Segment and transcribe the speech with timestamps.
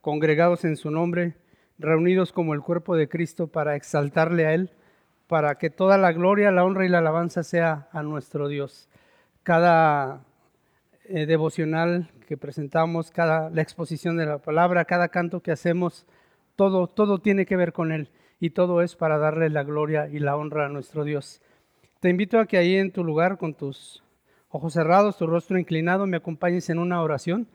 [0.00, 1.36] congregados en su nombre,
[1.78, 4.70] reunidos como el cuerpo de Cristo para exaltarle a Él,
[5.26, 8.88] para que toda la gloria, la honra y la alabanza sea a nuestro Dios.
[9.42, 10.24] Cada
[11.04, 16.06] eh, devocional que presentamos, cada la exposición de la palabra, cada canto que hacemos,
[16.56, 18.10] todo, todo tiene que ver con Él
[18.40, 21.42] y todo es para darle la gloria y la honra a nuestro Dios.
[22.00, 24.02] Te invito a que ahí en tu lugar, con tus
[24.48, 27.46] ojos cerrados, tu rostro inclinado, me acompañes en una oración.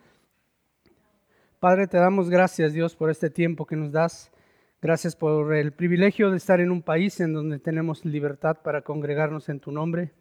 [1.60, 4.32] Padre, te damos gracias, Dios, por este tiempo que nos das.
[4.82, 9.48] Gracias por el privilegio de estar en un país en donde tenemos libertad para congregarnos
[9.48, 10.12] en tu nombre.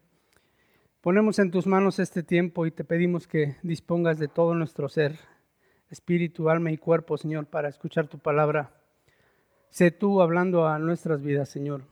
[1.01, 5.19] Ponemos en tus manos este tiempo y te pedimos que dispongas de todo nuestro ser,
[5.91, 8.71] espíritu, alma y cuerpo, Señor, para escuchar tu palabra.
[9.71, 11.83] Sé tú hablando a nuestras vidas, Señor.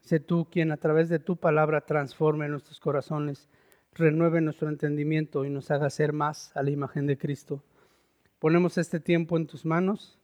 [0.00, 3.48] Sé tú quien a través de tu palabra transforme nuestros corazones,
[3.94, 7.62] renueve nuestro entendimiento y nos haga ser más a la imagen de Cristo.
[8.38, 10.18] Ponemos este tiempo en tus manos.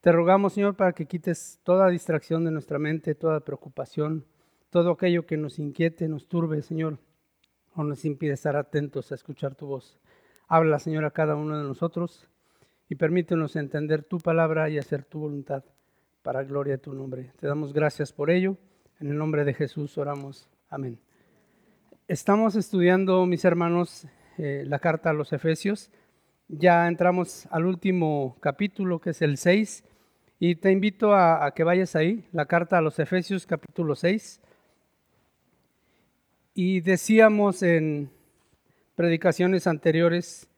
[0.00, 4.24] Te rogamos, Señor, para que quites toda distracción de nuestra mente, toda preocupación,
[4.70, 6.98] todo aquello que nos inquiete, nos turbe, Señor,
[7.74, 9.98] o nos impide estar atentos a escuchar tu voz.
[10.46, 12.28] Habla, Señor, a cada uno de nosotros
[12.88, 15.64] y permítenos entender tu palabra y hacer tu voluntad
[16.22, 17.32] para gloria de tu nombre.
[17.40, 18.56] Te damos gracias por ello.
[19.00, 20.48] En el nombre de Jesús oramos.
[20.68, 21.00] Amén.
[22.06, 24.06] Estamos estudiando, mis hermanos,
[24.38, 25.90] eh, la carta a los Efesios.
[26.48, 29.82] Ya entramos al último capítulo, que es el 6,
[30.38, 34.40] y te invito a, que vayas ahí, la carta a los Efesios capítulo 6.
[36.54, 38.12] Y decíamos en
[38.94, 40.48] predicaciones anteriores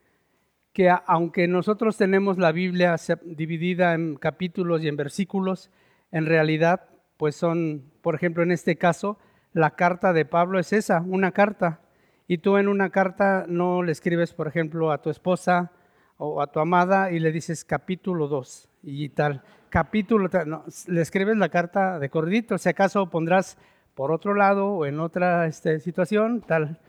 [0.74, 5.70] que aunque nosotros tenemos la Biblia dividida en capítulos y en versículos,
[6.12, 9.18] en realidad, pues son, por ejemplo, en este caso,
[9.54, 11.80] la carta de Pablo es esa, una carta.
[12.26, 15.72] Y tú en una carta no le escribes, por ejemplo, a tu esposa
[16.18, 19.42] o a tu amada y le dices capítulo 2 y tal.
[19.70, 23.56] Capítulo, no, le escribes la carta de corridito, si acaso pondrás
[23.94, 26.80] por otro lado o en otra este, situación, tal.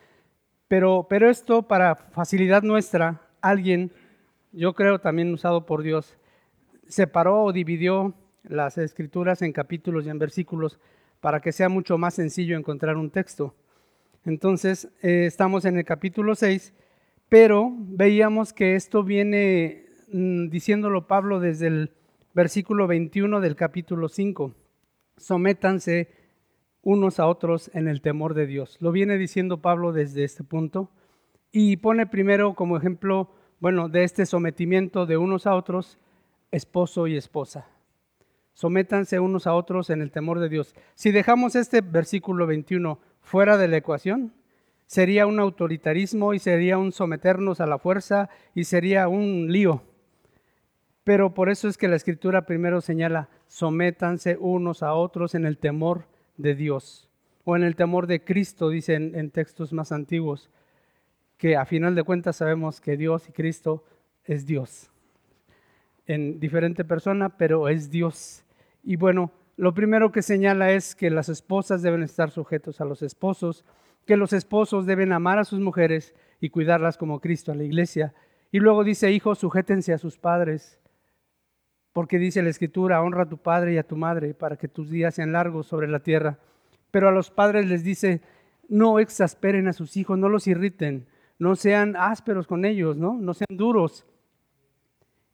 [0.67, 3.91] Pero, pero esto para facilidad nuestra, alguien,
[4.51, 6.17] yo creo también usado por Dios,
[6.87, 10.79] separó o dividió las escrituras en capítulos y en versículos
[11.19, 13.53] para que sea mucho más sencillo encontrar un texto.
[14.25, 16.73] Entonces, eh, estamos en el capítulo 6
[17.29, 21.91] pero veíamos que esto viene mm, diciéndolo Pablo desde el
[22.33, 24.53] versículo 21 del capítulo 5.
[25.17, 26.09] Sométanse
[26.81, 28.77] unos a otros en el temor de Dios.
[28.79, 30.89] Lo viene diciendo Pablo desde este punto
[31.51, 35.99] y pone primero como ejemplo, bueno, de este sometimiento de unos a otros,
[36.51, 37.67] esposo y esposa.
[38.53, 40.75] Sométanse unos a otros en el temor de Dios.
[40.95, 44.33] Si dejamos este versículo 21 fuera de la ecuación,
[44.89, 49.83] sería un autoritarismo y sería un someternos a la fuerza y sería un lío.
[51.03, 55.59] Pero por eso es que la escritura primero señala, sométanse unos a otros en el
[55.59, 56.07] temor
[56.37, 57.07] de Dios
[57.43, 60.49] o en el temor de Cristo, dicen en textos más antiguos,
[61.37, 63.83] que a final de cuentas sabemos que Dios y Cristo
[64.25, 64.89] es Dios.
[66.07, 68.43] En diferente persona, pero es Dios.
[68.83, 73.03] Y bueno, lo primero que señala es que las esposas deben estar sujetos a los
[73.03, 73.63] esposos,
[74.09, 78.15] que los esposos deben amar a sus mujeres y cuidarlas como Cristo a la iglesia.
[78.51, 80.79] Y luego dice, hijos, sujétense a sus padres,
[81.93, 84.89] porque dice la escritura, honra a tu padre y a tu madre para que tus
[84.89, 86.39] días sean largos sobre la tierra.
[86.89, 88.21] Pero a los padres les dice,
[88.67, 91.05] no exasperen a sus hijos, no los irriten,
[91.37, 94.07] no sean ásperos con ellos, no, no sean duros.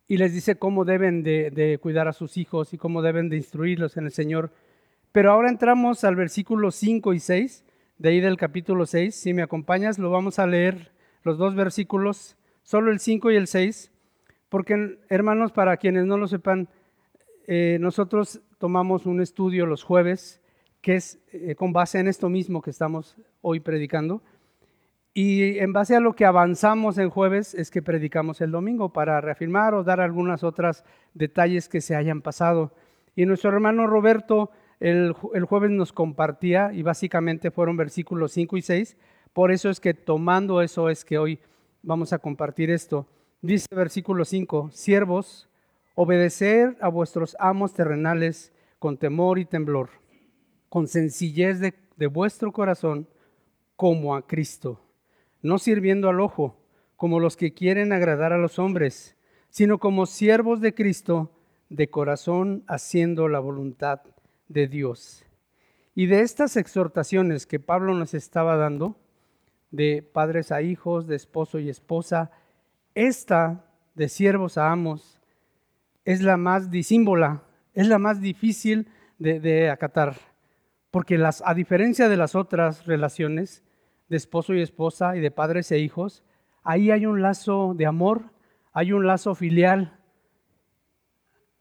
[0.05, 3.95] Y les dice cómo deben de, cuidar a sus hijos y cómo deben de instruirlos
[3.95, 4.51] en el Señor.
[5.13, 7.65] Pero ahora entramos al versículo 5 y 6
[7.97, 9.15] de ahí del capítulo 6.
[9.15, 10.91] Si me acompañas, lo vamos a leer
[11.23, 13.91] los dos versículos, solo el 5 y el 6,
[14.49, 16.69] porque hermanos, para quienes no lo sepan,
[17.47, 20.41] eh, nosotros tomamos un estudio los jueves
[20.81, 24.21] que es eh, con base en esto mismo que estamos hoy predicando.
[25.15, 29.19] Y en base a lo que avanzamos en jueves es que predicamos el domingo para
[29.21, 30.83] reafirmar o dar algunas otras
[31.13, 32.71] detalles que se hayan pasado.
[33.15, 38.97] Y nuestro hermano Roberto el, jueves nos compartía y básicamente fueron versículos 5 y 6.
[39.33, 41.39] Por eso es que tomando eso es que hoy
[41.81, 43.07] vamos a compartir esto.
[43.41, 45.49] Dice versículo 5, siervos,
[45.93, 49.89] obedecer a vuestros amos terrenales con temor y temblor,
[50.69, 53.07] con sencillez de, de vuestro corazón,
[53.75, 54.79] como a Cristo,
[55.41, 56.57] no sirviendo al ojo,
[56.95, 59.17] como los que quieren agradar a los hombres,
[59.49, 61.31] sino como siervos de Cristo,
[61.69, 64.01] de corazón haciendo la voluntad
[64.47, 65.25] de Dios.
[65.93, 68.97] Y de estas exhortaciones que Pablo nos estaba dando,
[69.71, 72.31] de padres a hijos, de esposo y esposa,
[72.93, 73.65] esta
[73.95, 75.19] de siervos a amos,
[76.03, 77.43] es la más disímbola,
[77.73, 78.87] es la más difícil
[79.17, 80.17] de, acatar,
[80.91, 83.63] porque las, a diferencia de las otras relaciones
[84.09, 86.23] de esposo y esposa y de padres e hijos,
[86.63, 88.31] ahí hay un lazo de amor,
[88.73, 89.97] hay un lazo filial,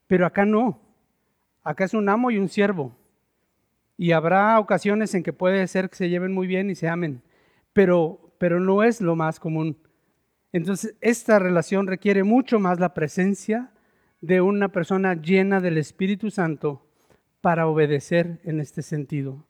[0.07, 0.81] pero acá no,
[1.65, 2.95] acá es un amo y un siervo.
[3.97, 7.23] Y habrá ocasiones en que puede ser que se lleven muy bien y se amen,
[7.73, 9.79] pero, pero no es lo más común.
[10.53, 13.73] Entonces, esta relación requiere mucho más la presencia
[14.21, 16.87] de una persona llena del Espíritu Santo
[17.41, 19.45] para obedecer en este sentido.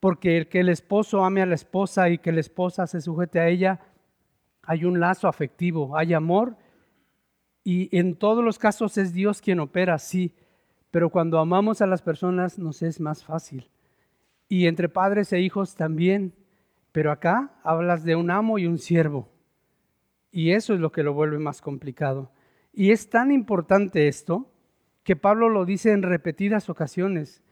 [0.00, 3.40] Porque el que el esposo ame a la esposa y que la esposa se sujete
[3.40, 3.80] a ella,
[4.62, 6.56] hay un lazo afectivo, hay amor
[7.64, 10.34] y en todos los casos es Dios quien opera, sí,
[10.90, 13.68] pero cuando amamos a las personas nos es más fácil.
[14.48, 16.32] Y entre padres e hijos también.
[16.92, 19.28] Pero acá hablas de un amo y un siervo.
[20.30, 22.30] Y eso es lo que lo vuelve más complicado.
[22.72, 24.50] Y es tan importante esto
[25.02, 27.42] que Pablo lo dice en repetidas ocasiones.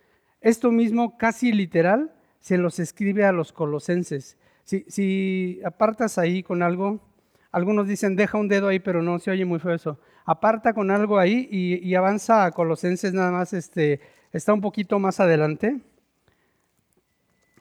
[0.40, 4.38] Esto mismo, casi literal, se los escribe a los colosenses.
[4.64, 7.00] Si, si apartas ahí con algo,
[7.52, 10.90] algunos dicen deja un dedo ahí, pero no se oye muy feo eso aparta con
[10.90, 14.00] algo ahí y, avanza a Colosenses nada más, este,
[14.32, 15.80] está un poquito más adelante.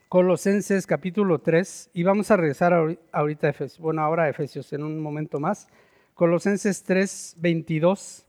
[0.07, 4.83] Colosenses capítulo 3 y vamos a regresar ahorita a Efesios, bueno, ahora a Efesios en
[4.83, 5.67] un momento más.
[6.13, 8.27] Colosenses 3, 22.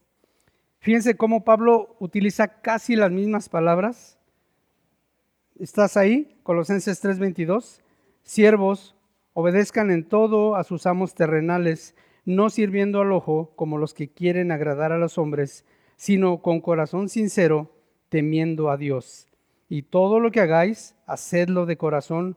[0.81, 4.19] Fíjense cómo Pablo utiliza casi las mismas palabras.
[5.59, 6.39] ¿Estás ahí?
[6.43, 7.83] Colosenses 3, 22.
[8.23, 8.97] Siervos,
[9.35, 11.95] obedezcan en todo a sus amos terrenales
[12.25, 15.65] no sirviendo al ojo como los que quieren agradar a los hombres,
[15.97, 17.71] sino con corazón sincero,
[18.09, 19.29] temiendo a Dios.
[19.69, 22.37] Y todo lo que hagáis, hacedlo de corazón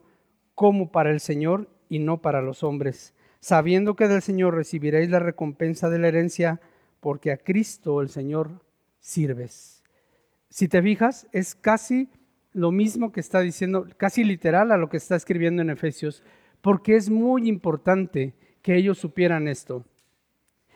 [0.54, 5.20] como para el Señor y no para los hombres, sabiendo que del Señor recibiréis la
[5.20, 6.60] recompensa de la herencia,
[7.00, 8.62] porque a Cristo el Señor
[8.98, 9.82] sirves.
[10.50, 12.10] Si te fijas, es casi
[12.52, 16.24] lo mismo que está diciendo, casi literal a lo que está escribiendo en Efesios,
[16.60, 18.34] porque es muy importante
[18.68, 19.86] que ellos supieran esto.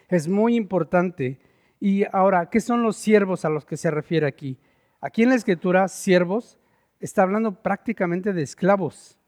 [0.09, 1.39] Es muy importante.
[1.79, 4.59] Y ahora, ¿qué son los siervos a los que se refiere aquí?
[5.03, 6.59] Aquí en la escritura, siervos
[7.00, 9.19] está hablando prácticamente de esclavos.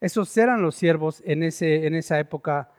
[0.00, 2.70] Esos eran los siervos en, ese, en esa época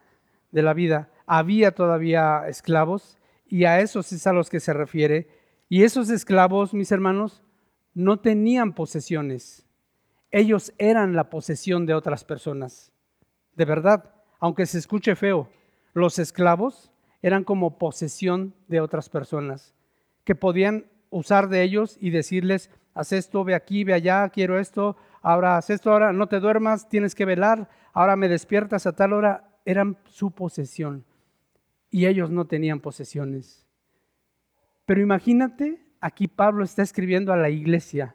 [0.52, 1.12] de la vida.
[1.28, 5.28] Había todavía esclavos y a esos es a los que se refiere.
[5.70, 7.44] Y esos esclavos, mis hermanos,
[7.94, 9.68] no tenían posesiones.
[10.32, 12.92] Ellos eran la posesión de otras personas.
[13.56, 14.13] De verdad
[14.44, 15.48] aunque se escuche feo,
[15.94, 16.92] los esclavos
[17.22, 19.74] eran como posesión de otras personas,
[20.26, 24.98] que podían usar de ellos y decirles, haz esto, ve aquí, ve allá, quiero esto,
[25.22, 29.14] ahora haz esto, ahora no te duermas, tienes que velar, ahora me despiertas a tal
[29.14, 31.06] hora, eran su posesión.
[31.90, 33.66] Y ellos no tenían posesiones.
[34.86, 38.14] Pero imagínate, aquí Pablo está escribiendo a la iglesia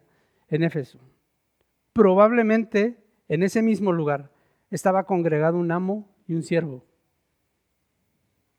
[0.48, 0.98] en Éfeso.
[1.94, 2.98] Probablemente
[3.28, 4.30] en ese mismo lugar
[4.70, 6.84] estaba congregado un amo y un siervo.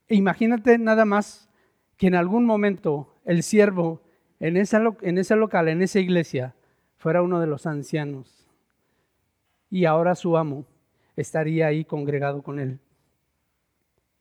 [0.09, 1.49] E imagínate nada más
[1.95, 4.01] que en algún momento el siervo
[4.39, 6.55] en, en ese local, en esa iglesia,
[6.97, 8.39] fuera uno de los ancianos
[9.69, 10.65] y ahora su amo
[11.15, 12.79] estaría ahí congregado con él.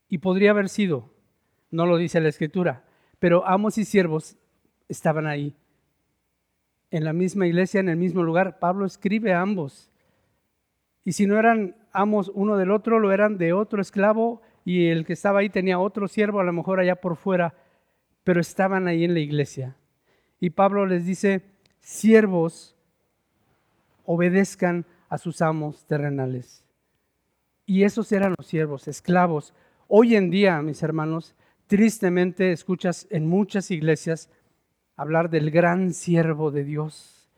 [0.09, 1.11] Y podría haber sido,
[1.71, 2.85] no lo dice la escritura,
[3.19, 4.37] pero amos y siervos
[4.89, 5.55] estaban ahí.
[6.91, 9.91] En la misma iglesia, en el mismo lugar, Pablo escribe a ambos.
[11.05, 15.05] Y si no eran amos uno del otro, lo eran de otro esclavo y el
[15.05, 17.55] que estaba ahí tenía otro siervo, a lo mejor allá por fuera,
[18.25, 19.77] pero estaban ahí en la iglesia.
[20.41, 21.43] Y Pablo les dice,
[21.81, 22.77] siervos,
[24.05, 26.65] obedezcan a sus amos terrenales.
[27.67, 29.55] Y esos eran los siervos, esclavos.
[29.89, 31.35] Hoy en día, mis hermanos,
[31.67, 34.31] tristemente escuchas en muchas iglesias
[34.97, 37.31] hablar del gran siervo de Dios.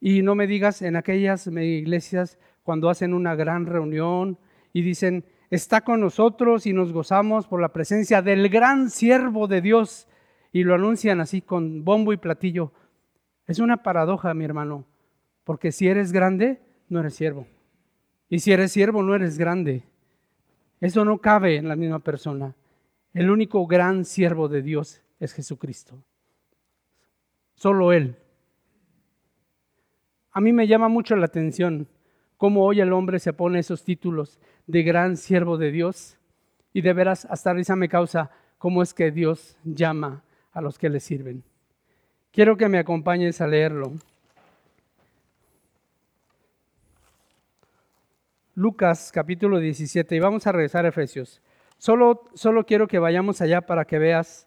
[0.00, 4.38] Y no me digas en aquellas iglesias cuando hacen una gran reunión
[4.72, 9.60] y dicen, está con nosotros y nos gozamos por la presencia del gran siervo de
[9.60, 10.08] Dios
[10.50, 12.72] y lo anuncian así con bombo y platillo.
[13.46, 14.86] Es una paradoja, mi hermano,
[15.44, 17.46] porque si eres grande, no eres siervo.
[18.30, 19.84] Y si eres siervo, no eres grande.
[20.80, 22.54] Eso no cabe en la misma persona.
[23.12, 26.02] El único gran siervo de Dios es Jesucristo.
[27.54, 28.16] Solo Él.
[30.32, 31.86] A mí me llama mucho la atención
[32.36, 36.18] cómo hoy el hombre se pone esos títulos de gran siervo de Dios.
[36.72, 40.88] Y de veras, hasta risa me causa cómo es que Dios llama a los que
[40.88, 41.44] le sirven.
[42.32, 43.92] Quiero que me acompañes a leerlo.
[48.56, 51.42] Lucas capítulo 17 y vamos a regresar a Efesios.
[51.76, 54.46] Solo, solo quiero que vayamos allá para que veas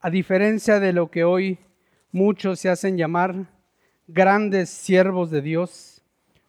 [0.00, 1.58] a diferencia de lo que hoy
[2.12, 3.46] muchos se hacen llamar
[4.06, 5.95] grandes siervos de Dios.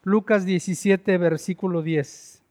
[0.02, 2.42] Lucas 17, versículo 10.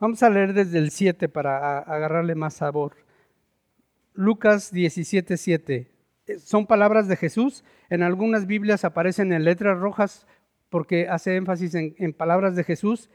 [0.00, 2.96] Vamos a leer desde el 7 para agarrarle más sabor.
[4.14, 5.90] Lucas 17, 7.
[6.38, 7.64] Son palabras de Jesús.
[7.90, 10.26] En algunas Biblias aparecen en letras rojas
[10.70, 13.10] porque hace énfasis en, en palabras de Jesús.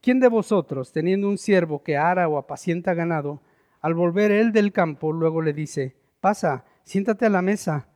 [0.00, 3.42] ¿Quién de vosotros, teniendo un siervo que ara o apacienta ganado,
[3.80, 7.88] al volver él del campo, luego le dice, pasa, siéntate a la mesa?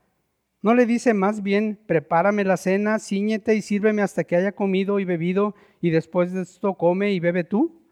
[0.62, 5.00] ¿No le dice más bien, prepárame la cena, ciñete y sírveme hasta que haya comido
[5.00, 7.82] y bebido, y después de esto come y bebe tú?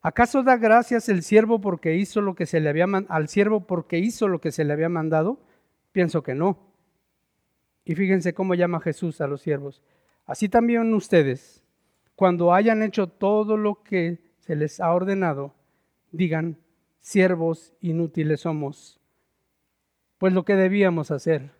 [0.00, 3.98] ¿Acaso da gracias el siervo porque hizo lo que se le había al siervo porque
[3.98, 5.40] hizo lo que se le había mandado?
[5.92, 6.72] Pienso que no.
[7.84, 9.82] Y fíjense cómo llama Jesús a los siervos.
[10.24, 11.62] Así también ustedes,
[12.16, 15.54] cuando hayan hecho todo lo que se les ha ordenado,
[16.12, 16.56] digan,
[17.00, 19.00] siervos inútiles somos.
[20.16, 21.50] Pues lo que debíamos hacer,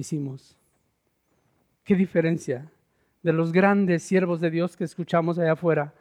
[0.00, 0.56] hicimos.
[1.84, 2.70] ¿Qué diferencia
[3.22, 5.94] de los grandes siervos de Dios que escuchamos allá afuera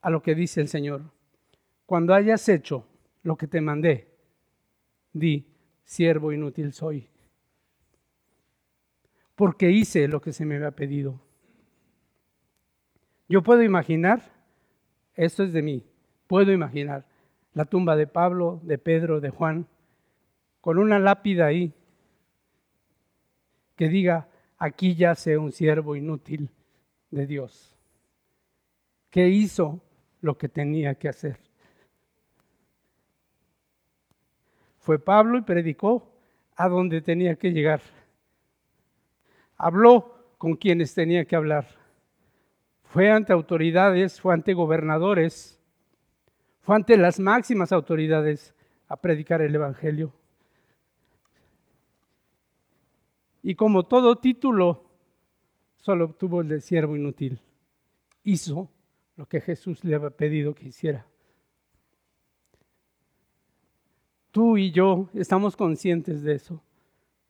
[0.00, 1.02] a lo que dice el Señor?
[1.86, 2.86] Cuando hayas hecho
[3.22, 4.08] lo que te mandé,
[5.12, 5.46] di,
[5.84, 7.08] siervo inútil soy.
[9.34, 11.20] Porque hice lo que se me había pedido.
[13.28, 14.22] Yo puedo imaginar,
[15.14, 15.84] esto es de mí,
[16.26, 17.06] puedo imaginar
[17.54, 19.66] la tumba de Pablo, de Pedro, de Juan,
[20.60, 21.72] con una lápida ahí
[23.80, 26.50] que diga, aquí yace un siervo inútil
[27.10, 27.74] de Dios,
[29.08, 29.80] que hizo
[30.20, 31.40] lo que tenía que hacer.
[34.80, 36.12] Fue Pablo y predicó
[36.56, 37.80] a donde tenía que llegar.
[39.56, 41.66] Habló con quienes tenía que hablar
[42.84, 45.58] fue ante autoridades, fue ante gobernadores,
[46.60, 48.54] fue ante las máximas autoridades
[48.88, 50.12] a predicar el Evangelio.
[53.42, 54.84] Y como todo título,
[55.76, 57.40] solo obtuvo el de siervo inútil.
[58.24, 58.70] Hizo
[59.16, 61.06] lo que Jesús le había pedido que hiciera.
[64.30, 66.62] Tú y yo estamos conscientes de eso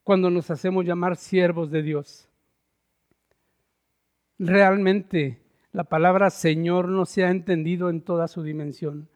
[0.05, 2.29] cuando nos hacemos llamar siervos de Dios.
[4.38, 5.40] Realmente
[5.73, 9.09] la palabra Señor no se ha entendido en toda su dimensión.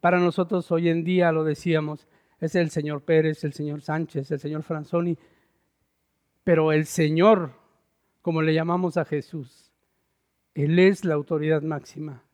[0.00, 2.08] Para nosotros hoy en día, lo decíamos,
[2.40, 5.16] es el señor Pérez, el señor Sánchez, el señor Franzoni,
[6.48, 7.52] pero el Señor,
[8.22, 9.70] como le llamamos a Jesús,
[10.54, 12.24] Él es la autoridad máxima.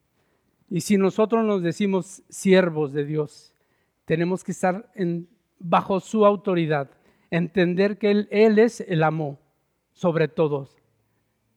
[0.71, 3.53] Y si nosotros nos decimos siervos de Dios,
[4.05, 5.29] tenemos que estar en,
[5.59, 6.93] bajo su autoridad,
[7.29, 9.41] entender que Él, es el amo
[9.95, 10.77] sobre todos.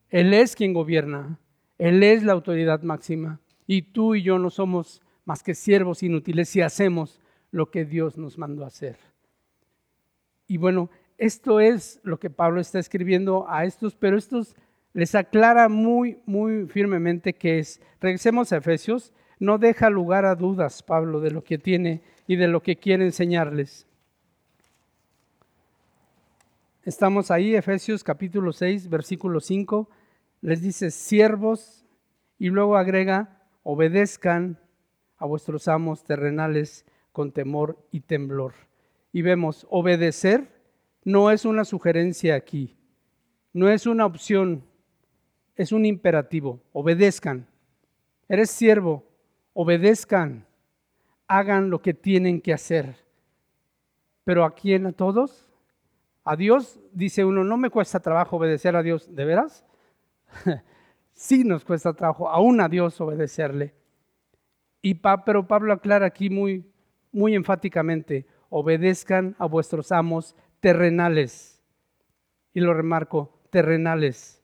[0.10, 1.40] Él es quien gobierna.
[1.78, 6.50] Él es la autoridad máxima y tú y yo no somos más que siervos inútiles
[6.50, 7.22] si hacemos
[7.52, 8.98] lo que Dios nos mandó a hacer.
[10.48, 14.56] Y bueno, esto es lo que Pablo está escribiendo a estos, pero estos
[14.94, 20.82] les aclara muy, muy firmemente que es, regresemos a Efesios, no deja lugar a dudas
[20.84, 23.86] Pablo de lo que tiene y de lo que quiere enseñarles.
[26.84, 29.90] Estamos ahí, Efesios capítulo 6, versículo 5
[30.42, 31.86] les dice siervos
[32.38, 34.60] y luego agrega, obedezcan
[35.18, 38.54] a vuestros amos terrenales con temor y temblor.
[39.12, 40.57] Y vemos, obedecer
[41.08, 42.76] no es una sugerencia aquí,
[43.54, 44.66] no es una opción,
[45.56, 47.48] es un imperativo, obedezcan.
[48.28, 49.06] Eres siervo,
[49.54, 50.46] obedezcan,
[51.26, 53.06] hagan lo que tienen que hacer.
[54.26, 54.86] Pero ¿a quién?
[54.86, 55.50] ¿A todos?
[56.26, 59.64] A Dios, dice uno, no me cuesta trabajo obedecer a Dios, ¿de veras?
[61.14, 63.74] sí nos cuesta trabajo aún a Dios obedecerle.
[64.82, 66.70] Y pero Pablo aclara aquí muy,
[67.14, 71.62] muy enfáticamente, obedezcan a vuestros amos terrenales.
[72.54, 74.42] Y lo remarco, terrenales.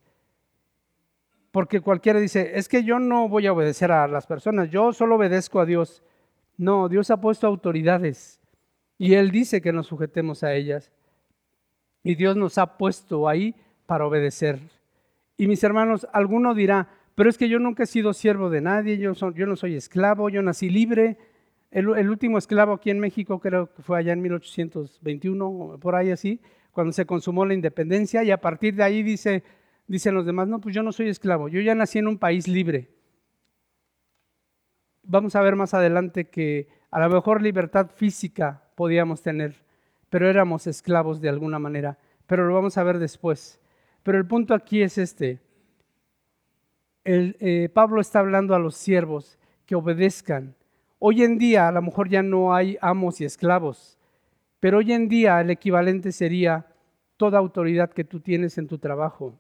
[1.52, 5.16] Porque cualquiera dice, es que yo no voy a obedecer a las personas, yo solo
[5.16, 6.04] obedezco a Dios.
[6.58, 8.42] No, Dios ha puesto autoridades
[8.98, 10.92] y Él dice que nos sujetemos a ellas.
[12.04, 13.56] Y Dios nos ha puesto ahí
[13.86, 14.60] para obedecer.
[15.38, 18.98] Y mis hermanos, alguno dirá, pero es que yo nunca he sido siervo de nadie,
[18.98, 21.18] yo, yo no soy esclavo, yo nací libre.
[21.74, 26.40] El, último esclavo aquí en México creo que fue allá en 1821, por ahí así,
[26.72, 29.44] cuando se consumó la independencia y a partir de ahí dice,
[29.88, 32.48] dicen los demás, no, pues yo no soy esclavo, yo ya nací en un país
[32.48, 32.92] libre.
[35.02, 39.56] Vamos a ver más adelante que a lo mejor libertad física podíamos tener,
[40.12, 43.60] pero éramos esclavos de alguna manera, pero lo vamos a ver después.
[44.04, 45.42] Pero el punto aquí es este.
[47.04, 50.56] El, eh, Pablo está hablando a los siervos que obedezcan.
[51.06, 54.00] Hoy en día a lo mejor ya no hay amos y esclavos,
[54.62, 56.68] pero hoy en día el equivalente sería
[57.18, 59.38] toda autoridad que tú tienes en tu trabajo,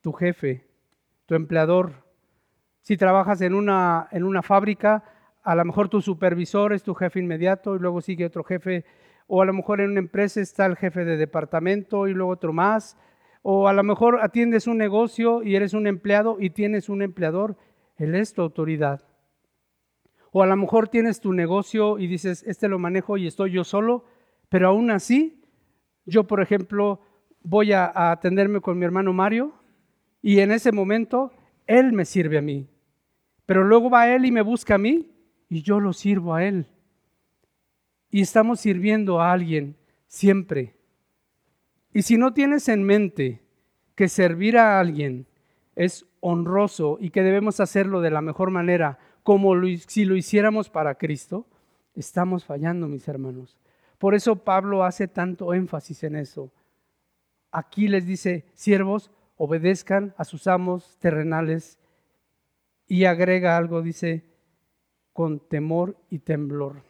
[0.00, 0.66] tu jefe,
[1.26, 1.92] tu empleador.
[2.80, 5.04] Si trabajas en una, en una fábrica,
[5.42, 8.86] a lo mejor tu supervisor es tu jefe inmediato y luego sigue otro jefe,
[9.26, 12.54] o a lo mejor en una empresa está el jefe de departamento y luego otro
[12.54, 12.96] más,
[13.42, 17.58] o a lo mejor atiendes un negocio y eres un empleado y tienes un empleador,
[17.98, 19.11] él es tu autoridad.
[20.32, 23.62] O a lo mejor tienes tu negocio y dices, este lo manejo y estoy yo
[23.62, 24.04] solo,
[24.48, 25.40] pero aún así,
[26.04, 27.00] yo por ejemplo
[27.42, 29.52] voy a, a atenderme con mi hermano Mario
[30.20, 31.32] y en ese momento
[31.66, 32.68] él me sirve a mí.
[33.46, 35.12] Pero luego va él y me busca a mí
[35.52, 36.66] y yo lo sirvo a Él.
[38.10, 40.76] Y estamos sirviendo a alguien siempre.
[41.92, 43.42] Y si no tienes en mente
[43.94, 45.26] que servir a alguien
[45.76, 49.54] es honroso y que debemos hacerlo de la mejor manera, como
[49.86, 51.46] si lo hiciéramos para Cristo,
[51.94, 53.56] estamos fallando, mis hermanos.
[53.98, 56.52] Por eso Pablo hace tanto énfasis en eso.
[57.52, 61.78] Aquí les dice, siervos, obedezcan a sus amos terrenales
[62.86, 64.24] y agrega algo, dice,
[65.12, 66.82] con temor y temblor.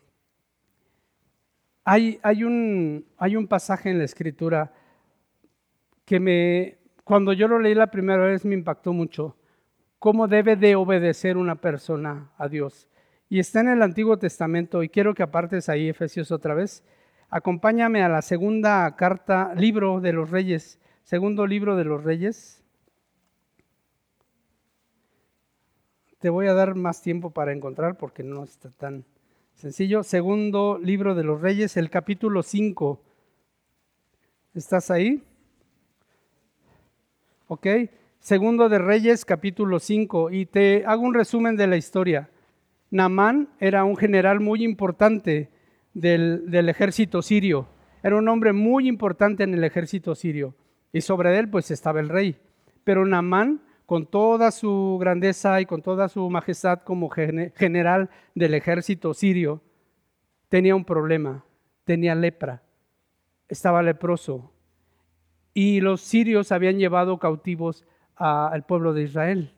[1.84, 4.72] Hay, hay, un, hay un pasaje en la escritura
[6.04, 9.36] que me, cuando yo lo leí la primera vez me impactó mucho.
[10.02, 12.88] ¿Cómo debe de obedecer una persona a Dios?
[13.28, 16.82] Y está en el Antiguo Testamento y quiero que apartes ahí Efesios otra vez.
[17.30, 22.64] Acompáñame a la segunda carta, libro de los reyes, segundo libro de los reyes.
[26.18, 29.04] Te voy a dar más tiempo para encontrar porque no está tan
[29.54, 30.02] sencillo.
[30.02, 33.00] Segundo libro de los Reyes, el capítulo 5.
[34.52, 35.22] ¿Estás ahí?
[37.46, 37.68] ¿Ok?
[38.22, 40.30] Segundo de Reyes, capítulo 5.
[40.30, 42.30] Y te hago un resumen de la historia.
[42.88, 45.50] Namán era un general muy importante
[45.92, 47.66] del, del ejército sirio.
[48.00, 50.54] Era un hombre muy importante en el ejército sirio.
[50.92, 52.36] Y sobre él pues estaba el rey.
[52.84, 59.14] Pero Namán con toda su grandeza y con toda su majestad como general del ejército
[59.14, 59.60] sirio,
[60.48, 61.44] tenía un problema,
[61.82, 62.62] tenía lepra,
[63.48, 64.52] estaba leproso.
[65.52, 67.84] Y los sirios habían llevado cautivos
[68.22, 69.52] al pueblo de Israel.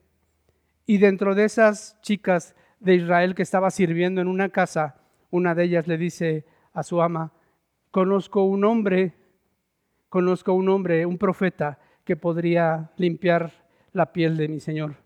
[0.86, 4.96] Y dentro de esas chicas de Israel que estaba sirviendo en una casa,
[5.30, 7.32] una de ellas le dice a su ama,
[7.90, 9.14] conozco un hombre,
[10.08, 13.52] conozco un hombre, un profeta que podría limpiar
[13.92, 14.96] la piel de mi señor,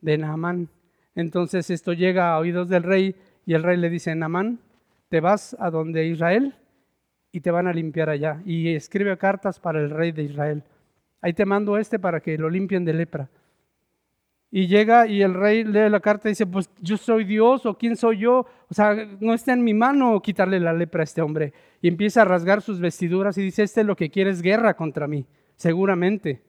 [0.00, 0.68] de Naamán.
[1.14, 4.60] Entonces esto llega a oídos del rey y el rey le dice, Naamán,
[5.08, 6.54] te vas a donde Israel
[7.32, 8.42] y te van a limpiar allá.
[8.44, 10.64] Y escribe cartas para el rey de Israel.
[11.20, 13.28] Ahí te mando este para que lo limpien de lepra.
[14.50, 17.76] Y llega y el rey lee la carta y dice, pues yo soy Dios o
[17.76, 18.46] quién soy yo.
[18.68, 21.52] O sea, no está en mi mano quitarle la lepra a este hombre.
[21.82, 25.08] Y empieza a rasgar sus vestiduras y dice, este lo que quiere es guerra contra
[25.08, 25.26] mí,
[25.56, 26.42] seguramente.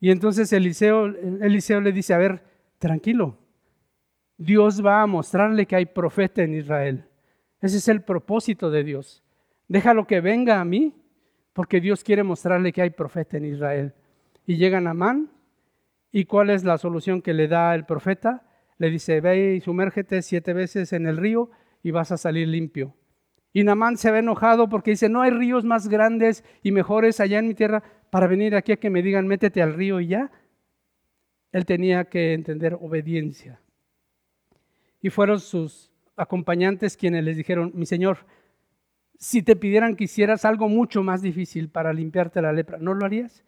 [0.00, 2.42] Y entonces Eliseo, Eliseo le dice, a ver,
[2.78, 3.38] tranquilo,
[4.36, 7.04] Dios va a mostrarle que hay profeta en Israel.
[7.60, 9.22] Ese es el propósito de Dios.
[9.68, 10.94] Déjalo que venga a mí,
[11.56, 13.94] porque Dios quiere mostrarle que hay profeta en Israel.
[14.46, 15.30] Y llega Namán,
[16.12, 18.44] ¿y cuál es la solución que le da el profeta?
[18.76, 21.50] Le dice, ve y sumérgete siete veces en el río
[21.82, 22.94] y vas a salir limpio.
[23.54, 27.38] Y Namán se ve enojado porque dice, no hay ríos más grandes y mejores allá
[27.38, 30.30] en mi tierra para venir aquí a que me digan, métete al río y ya.
[31.52, 33.62] Él tenía que entender obediencia.
[35.00, 38.26] Y fueron sus acompañantes quienes les dijeron, mi Señor,
[39.18, 43.04] si te pidieran que hicieras algo mucho más difícil para limpiarte la lepra, ¿no lo
[43.04, 43.44] harías?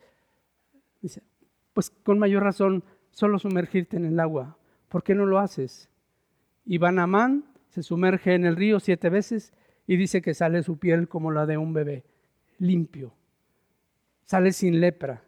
[1.00, 1.22] Dice,
[1.72, 4.56] pues con mayor razón, solo sumergirte en el agua.
[4.88, 5.88] ¿Por qué no lo haces?
[6.64, 9.52] Y Van Amán se sumerge en el río siete veces
[9.86, 12.04] y dice que sale su piel como la de un bebé,
[12.58, 13.12] limpio,
[14.24, 15.22] sale sin lepra.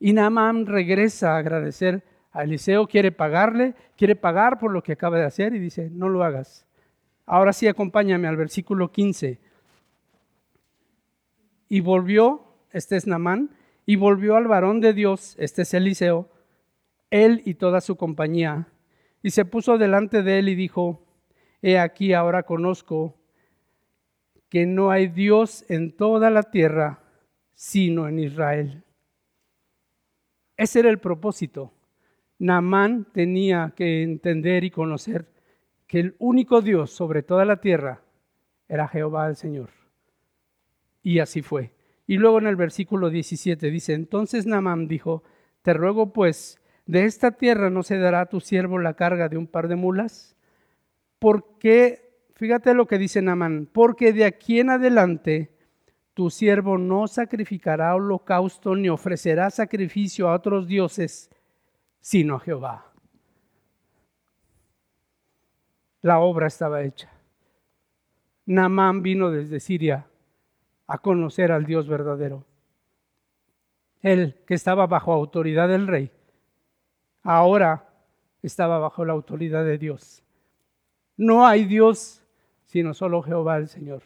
[0.00, 5.18] Y Naamán regresa a agradecer a Eliseo, quiere pagarle, quiere pagar por lo que acaba
[5.18, 6.66] de hacer y dice, no lo hagas.
[7.26, 9.38] Ahora sí, acompáñame al versículo 15.
[11.74, 13.50] Y volvió, este es Naamán,
[13.84, 16.30] y volvió al varón de Dios, este es Eliseo,
[17.10, 18.68] él y toda su compañía,
[19.24, 21.04] y se puso delante de él y dijo,
[21.62, 23.16] he aquí ahora conozco
[24.48, 27.00] que no hay Dios en toda la tierra
[27.54, 28.84] sino en Israel.
[30.56, 31.72] Ese era el propósito.
[32.38, 35.26] Naamán tenía que entender y conocer
[35.88, 38.00] que el único Dios sobre toda la tierra
[38.68, 39.83] era Jehová el Señor.
[41.04, 41.70] Y así fue.
[42.06, 45.22] Y luego en el versículo 17 dice, entonces Naamán dijo,
[45.62, 49.36] te ruego pues, de esta tierra no se dará a tu siervo la carga de
[49.36, 50.34] un par de mulas.
[51.18, 55.54] porque, fíjate lo que dice Namán, porque de aquí en adelante
[56.12, 61.30] tu siervo no sacrificará holocausto ni ofrecerá sacrificio a otros dioses,
[62.00, 62.92] sino a Jehová.
[66.02, 67.10] La obra estaba hecha.
[68.44, 70.06] Namán vino desde Siria
[70.86, 72.44] a conocer al Dios verdadero.
[74.02, 76.10] Él que estaba bajo autoridad del rey,
[77.22, 77.88] ahora
[78.42, 80.22] estaba bajo la autoridad de Dios.
[81.16, 82.24] No hay Dios
[82.74, 84.02] sino solo Jehová el Señor.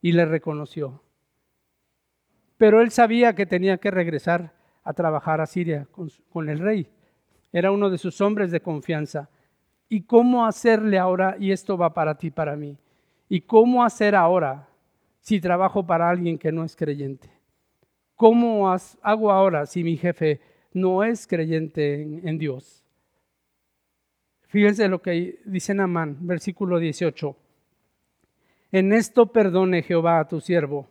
[0.00, 1.02] Y le reconoció.
[2.56, 4.54] Pero él sabía que tenía que regresar
[4.84, 5.86] a trabajar a Siria
[6.30, 6.88] con, el rey.
[7.52, 9.28] Era uno de sus hombres de confianza.
[9.90, 11.36] ¿Y cómo hacerle ahora?
[11.38, 12.78] Y esto va para ti, para mí.
[13.28, 14.66] ¿Y cómo hacer ahora
[15.24, 17.30] si trabajo para alguien que no es creyente?
[18.14, 20.40] ¿Cómo hago ahora si mi jefe
[20.74, 22.84] no es creyente en, Dios?
[24.42, 27.34] Fíjense lo que dice Namán, versículo 18.
[28.70, 30.88] En esto perdone Jehová a tu siervo,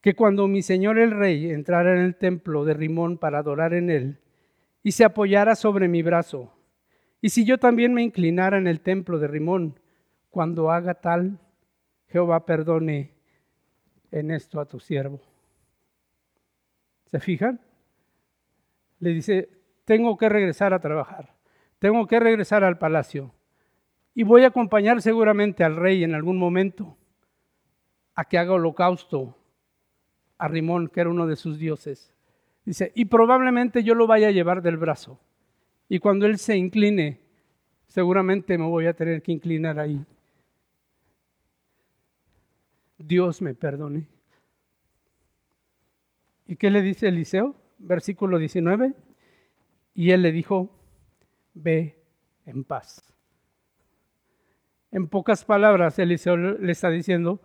[0.00, 3.90] que cuando mi señor el rey entrara en el templo de Rimón para adorar en
[3.90, 4.18] él,
[4.82, 6.50] y se apoyara sobre mi brazo,
[7.20, 9.78] y si yo también me inclinara en el templo de Rimón,
[10.30, 11.38] cuando haga tal,
[12.08, 13.12] Jehová perdone
[14.10, 15.20] en esto a tu siervo.
[17.06, 17.60] ¿Se fijan?
[19.00, 19.48] Le dice,
[19.84, 21.34] tengo que regresar a trabajar,
[21.78, 23.32] tengo que regresar al palacio
[24.14, 26.96] y voy a acompañar seguramente al rey en algún momento
[28.16, 29.36] a que haga holocausto
[30.38, 32.12] a Rimón, que era uno de sus dioses.
[32.64, 35.20] Dice, y probablemente yo lo vaya a llevar del brazo.
[35.88, 37.20] Y cuando él se incline,
[37.86, 40.04] seguramente me voy a tener que inclinar ahí.
[42.98, 44.08] Dios me perdone.
[46.46, 47.54] ¿Y qué le dice Eliseo?
[47.78, 48.94] Versículo 19.
[49.94, 50.70] Y él le dijo,
[51.54, 52.02] ve
[52.46, 53.02] en paz.
[54.90, 57.40] En pocas palabras, Eliseo le está diciendo,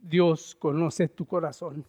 [0.00, 1.84] Dios conoce tu corazón.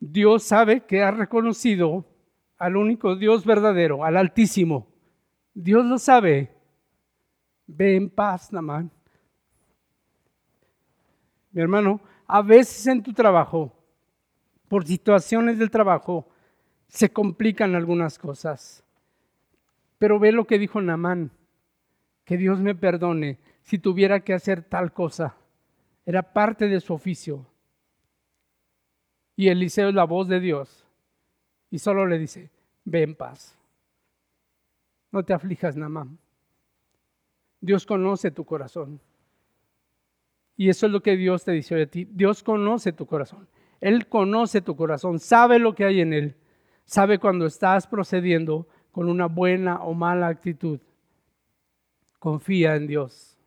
[0.00, 2.04] Dios sabe que has reconocido
[2.58, 4.86] al único Dios verdadero, al Altísimo.
[5.54, 6.53] Dios lo sabe.
[7.66, 8.90] Ve en paz, Namán.
[11.52, 13.72] Mi hermano, a veces en tu trabajo,
[14.68, 16.28] por situaciones del trabajo,
[16.88, 18.84] se complican algunas cosas.
[19.98, 21.30] Pero ve lo que dijo Namán,
[22.24, 25.36] que Dios me perdone si tuviera que hacer tal cosa.
[26.04, 27.46] Era parte de su oficio.
[29.36, 30.84] Y Eliseo es la voz de Dios.
[31.70, 32.50] Y solo le dice,
[32.84, 33.56] ve en paz.
[35.10, 36.18] No te aflijas, Namán.
[37.64, 39.00] Dios conoce tu corazón.
[40.54, 42.06] Y eso es lo que Dios te dice a ti.
[42.10, 43.48] Dios conoce tu corazón.
[43.80, 46.36] Él conoce tu corazón, sabe lo que hay en él,
[46.84, 50.78] sabe cuando estás procediendo con una buena o mala actitud.
[52.18, 53.38] Confía en Dios.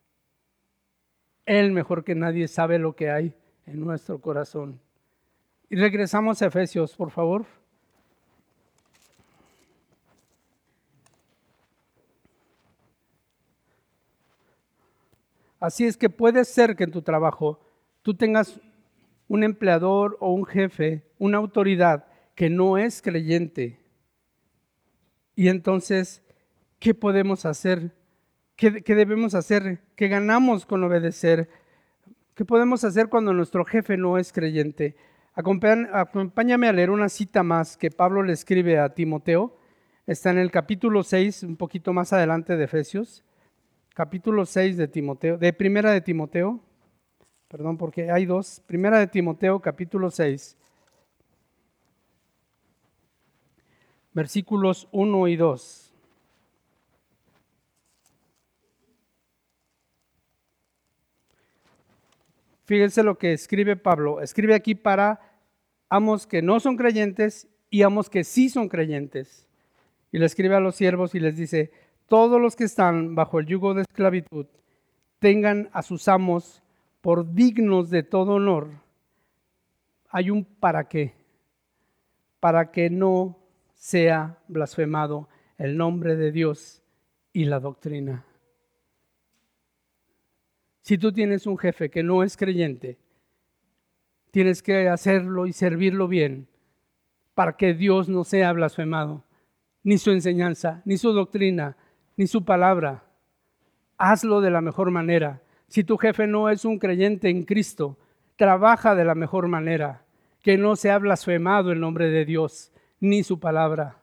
[1.45, 3.33] Él mejor que nadie sabe lo que hay
[3.67, 4.79] en nuestro corazón.
[5.69, 7.45] Y regresamos a Efesios, por favor.
[15.59, 17.59] Así es que puede ser que en tu trabajo
[18.01, 18.59] tú tengas
[19.27, 23.79] un empleador o un jefe, una autoridad que no es creyente.
[25.35, 26.23] Y entonces,
[26.79, 27.91] ¿qué podemos hacer?
[28.55, 29.81] ¿Qué, debemos hacer?
[29.95, 31.49] ¿Qué ganamos con obedecer?
[32.35, 34.95] ¿Qué podemos hacer cuando nuestro jefe no es creyente?
[35.33, 39.57] Acompáñame a leer una cita más que Pablo le escribe a Timoteo.
[40.07, 43.23] Está en el capítulo 6, un poquito más adelante de Efesios
[43.97, 46.59] capítulo 6 de Timoteo, de Primera de Timoteo,
[47.47, 50.55] perdón, porque hay dos, Primera de Timoteo, capítulo 6,
[54.13, 55.93] versículos 1 y 2.
[62.65, 64.21] Fíjense lo que escribe Pablo.
[64.21, 65.19] Escribe aquí para
[65.89, 69.47] amos que no son creyentes y amos que sí son creyentes.
[70.11, 71.71] Y le escribe a los siervos y les dice,
[72.07, 74.47] todos los que están bajo el yugo de esclavitud
[75.19, 76.63] tengan a sus amos
[77.01, 78.69] por dignos de todo honor.
[80.09, 81.13] Hay un para qué,
[82.39, 83.37] para que no
[83.73, 86.81] sea blasfemado el nombre de Dios
[87.33, 88.25] y la doctrina.
[90.81, 92.97] Si tú tienes un jefe que no es creyente,
[94.31, 96.47] tienes que hacerlo y servirlo bien
[97.33, 99.23] para que Dios no sea blasfemado,
[99.83, 101.75] ni su enseñanza, ni su doctrina,
[102.17, 103.03] ni su palabra.
[103.97, 105.41] Hazlo de la mejor manera.
[105.67, 107.97] Si tu jefe no es un creyente en Cristo,
[108.35, 110.03] trabaja de la mejor manera.
[110.41, 113.99] Que no sea blasfemado el nombre de Dios ni su palabra.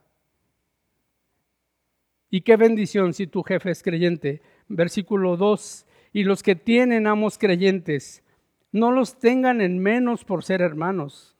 [2.31, 4.43] Y qué bendición si tu jefe es creyente.
[4.69, 5.87] Versículo 2.
[6.13, 8.23] Y los que tienen amos creyentes,
[8.73, 11.37] no los tengan en menos por ser hermanos,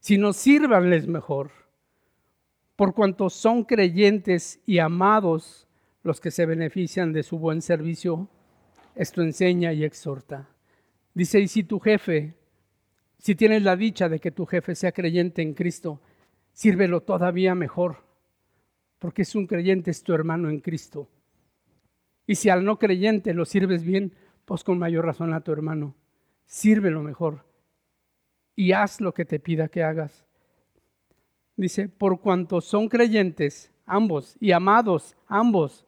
[0.00, 1.50] sino sírvanles mejor.
[2.76, 5.68] Por cuanto son creyentes y amados
[6.02, 8.28] los que se benefician de su buen servicio,
[8.94, 10.48] esto enseña y exhorta.
[11.14, 12.34] Dice, y si tu jefe,
[13.18, 16.00] si tienes la dicha de que tu jefe sea creyente en Cristo,
[16.52, 17.98] sírvelo todavía mejor,
[18.98, 21.08] porque es un creyente, es tu hermano en Cristo.
[22.26, 25.94] Y si al no creyente lo sirves bien, pues con mayor razón a tu hermano.
[26.46, 27.44] Sírvelo mejor
[28.54, 30.24] y haz lo que te pida que hagas.
[31.56, 35.84] Dice, por cuanto son creyentes ambos y amados ambos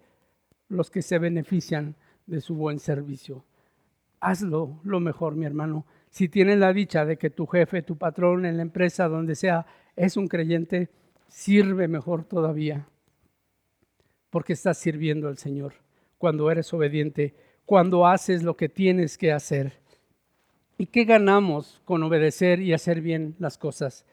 [0.68, 1.96] los que se benefician
[2.27, 3.44] de su buen servicio.
[4.20, 5.87] Hazlo lo mejor, mi hermano.
[6.11, 9.66] Si tienes la dicha de que tu jefe, tu patrón en la empresa, donde sea,
[9.96, 10.88] es un creyente,
[11.29, 12.87] sirve mejor todavía.
[14.31, 15.74] Porque estás sirviendo al Señor
[16.18, 17.35] cuando eres obediente,
[17.66, 19.74] cuando haces lo que tienes que hacer.
[20.79, 24.07] ¿Y qué ganamos con obedecer y hacer bien las cosas?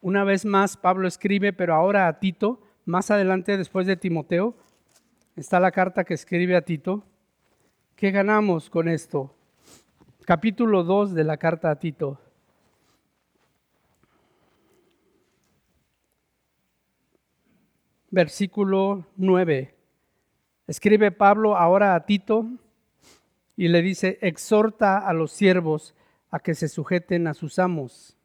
[0.00, 4.56] Una vez más, Pablo escribe, pero ahora a Tito, más adelante después de Timoteo,
[5.38, 7.04] está la carta que escribe a Tito.
[7.94, 9.32] ¿Qué ganamos con esto?
[10.24, 12.20] Capítulo 2 de la carta a Tito.
[18.10, 19.74] Versículo 9.
[20.66, 22.46] Escribe Pablo ahora a Tito
[23.56, 25.94] y le dice, exhorta a los siervos
[26.30, 28.16] a que se sujeten a sus amos,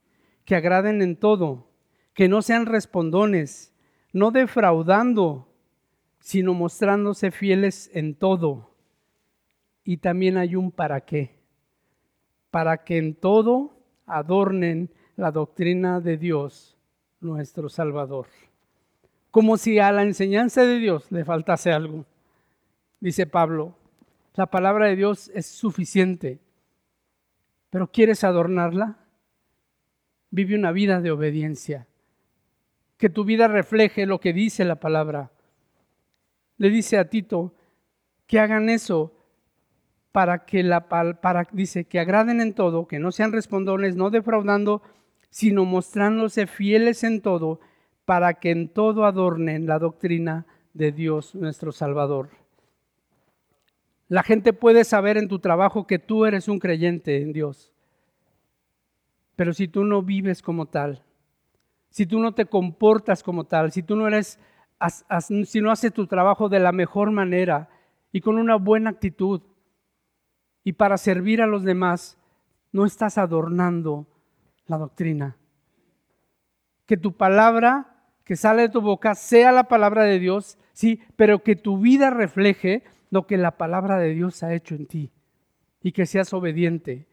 [0.46, 1.68] que agraden en todo,
[2.16, 3.72] que no sean respondones,
[4.14, 5.53] no defraudando,
[6.24, 8.72] sino mostrándose fieles en todo
[9.84, 11.36] y también hay un para qué.
[12.50, 16.78] Para que en todo adornen la doctrina de Dios,
[17.20, 18.28] nuestro Salvador.
[19.32, 22.06] Como si a la enseñanza de Dios le faltase algo.
[23.02, 23.76] Dice Pablo,
[24.36, 26.40] la palabra de Dios es suficiente,
[27.70, 28.98] pero ¿quieres adornarla?
[30.30, 31.86] Vive una vida de obediencia.
[32.98, 35.33] Que tu vida refleje lo que dice la palabra.
[36.58, 37.54] Le dice a Tito
[38.28, 39.14] que hagan eso
[40.12, 44.82] para que la para dice que agraden en todo, que no sean respondones, no defraudando,
[45.30, 47.60] sino mostrándose fieles en todo,
[48.06, 52.30] para que en todo adornen la doctrina de Dios nuestro Salvador.
[54.08, 57.74] La gente puede saber en tu trabajo que tú eres un creyente en Dios.
[59.36, 61.04] Pero si tú no vives como tal,
[61.90, 64.40] si tú no te comportas como tal, si tú no eres,
[64.90, 67.70] si no haces tu trabajo de la mejor manera
[68.12, 69.42] y con una buena actitud,
[70.64, 72.18] y para servir a los demás,
[72.72, 74.08] no estás adornando
[74.66, 75.36] la doctrina.
[76.86, 77.94] Que tu palabra
[78.24, 82.10] que sale de tu boca sea la palabra de Dios, sí, pero que tu vida
[82.10, 85.12] refleje lo que la palabra de Dios ha hecho en ti
[85.82, 87.08] y que seas obediente.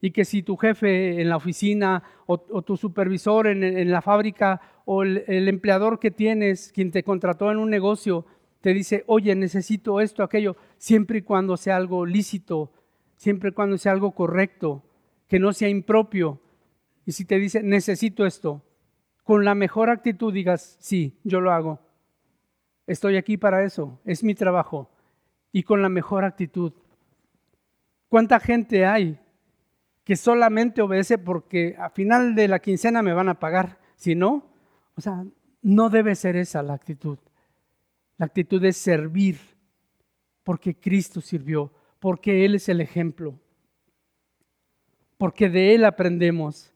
[0.00, 5.02] Y que si tu jefe en la oficina o, tu supervisor en, la fábrica o
[5.02, 8.26] el, el empleador que tienes, quien te contrató en un negocio,
[8.60, 12.72] te dice, oye, necesito esto, aquello, siempre y cuando sea algo lícito,
[13.16, 14.82] siempre y cuando sea algo correcto,
[15.28, 16.40] que no sea impropio.
[17.04, 18.62] Y si te dice, necesito esto,
[19.22, 21.80] con la mejor actitud digas, sí, yo lo hago.
[22.86, 24.90] Estoy aquí para eso, es mi trabajo.
[25.52, 26.72] Y con la mejor actitud.
[28.08, 29.18] ¿Cuánta gente hay
[30.06, 33.80] que solamente obedece porque a final de la quincena me van a pagar?
[33.96, 34.46] Si no,
[34.94, 35.24] o sea,
[35.62, 37.18] no debe ser esa la actitud.
[38.16, 39.40] La actitud es servir
[40.44, 43.34] porque Cristo sirvió porque Él es el ejemplo,
[45.18, 46.72] porque de Él aprendemos.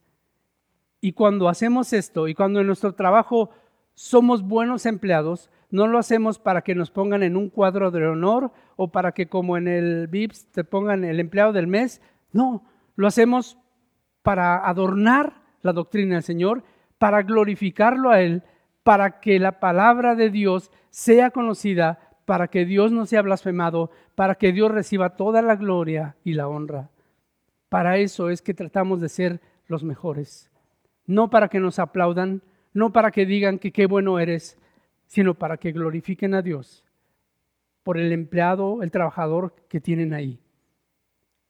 [1.01, 3.51] Y cuando hacemos esto y cuando en nuestro trabajo
[3.95, 8.51] somos buenos empleados, no lo hacemos para que nos pongan en un cuadro de honor
[8.75, 12.03] o para que como en el VIPS te pongan el empleado del mes.
[12.33, 12.65] No,
[13.01, 13.59] lo hacemos
[14.23, 16.65] para adornar la doctrina del Señor,
[16.99, 18.43] para glorificarlo a Él,
[18.83, 24.37] para que la palabra de Dios sea conocida para que Dios no sea blasfemado, para
[24.37, 26.89] que Dios reciba toda la gloria y la honra.
[27.69, 30.49] Para eso es que tratamos de ser los mejores.
[31.07, 32.41] No para que nos aplaudan,
[32.73, 34.57] no para que digan que qué bueno eres,
[35.09, 36.85] sino para que glorifiquen a Dios
[37.83, 40.39] por el empleado, el trabajador que tienen ahí.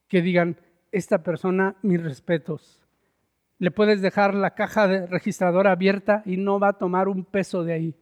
[0.09, 0.57] Que digan,
[0.93, 2.81] esta persona, mis respetos.
[3.59, 7.63] Le puedes dejar la caja de registradora abierta y no va a tomar un peso
[7.63, 7.95] de ahí.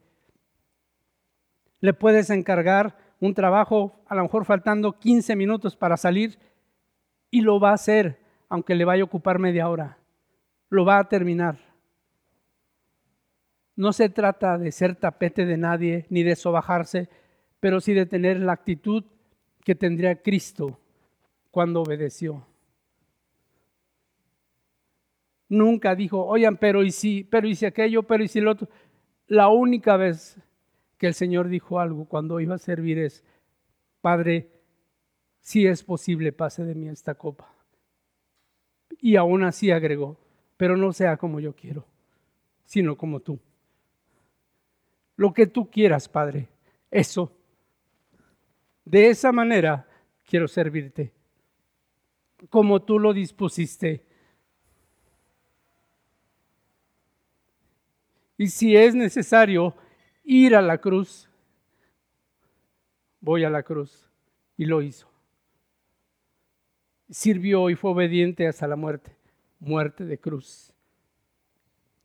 [1.81, 6.39] Le puedes encargar un trabajo, a lo mejor faltando 15 minutos para salir,
[7.31, 9.99] y lo va a hacer, aunque le vaya a ocupar media hora.
[10.71, 11.59] Lo va a terminar.
[13.77, 17.09] No se trata de ser tapete de nadie ni de sobajarse,
[17.61, 19.05] pero sí de tener la actitud
[19.65, 20.81] que tendría Cristo
[21.51, 22.47] cuando obedeció.
[25.49, 28.69] Nunca dijo, oigan, pero y si, pero y si aquello, pero y si lo otro.
[29.27, 30.39] La única vez
[30.99, 33.25] que el Señor dijo algo cuando iba a servir es,
[34.01, 34.51] Padre,
[35.41, 37.55] si es posible, pase de mí esta copa.
[39.01, 40.19] Y aún así agregó,
[40.57, 41.87] pero no sea como yo quiero,
[42.65, 43.39] sino como tú.
[45.17, 46.49] Lo que tú quieras, Padre,
[46.91, 47.33] eso.
[48.85, 49.87] De esa manera
[50.25, 51.13] quiero servirte,
[52.51, 54.08] como tú lo dispusiste.
[58.39, 59.75] Y si es necesario
[60.23, 61.29] ir a la cruz,
[63.21, 64.09] voy a la cruz.
[64.57, 65.09] Y lo hizo.
[67.11, 69.17] Sirvió y fue obediente hasta la muerte,
[69.61, 70.73] muerte de cruz.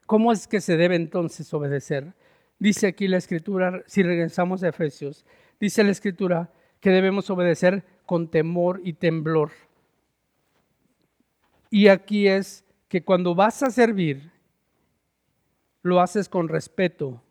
[0.06, 2.14] ¿Cómo es que se debe entonces obedecer?
[2.60, 5.26] Dice aquí la escritura, si regresamos a Efesios,
[5.60, 9.52] dice la escritura que debemos obedecer con temor y temblor.
[11.70, 14.33] Y aquí es que cuando vas a servir,
[15.84, 17.22] lo haces con respeto,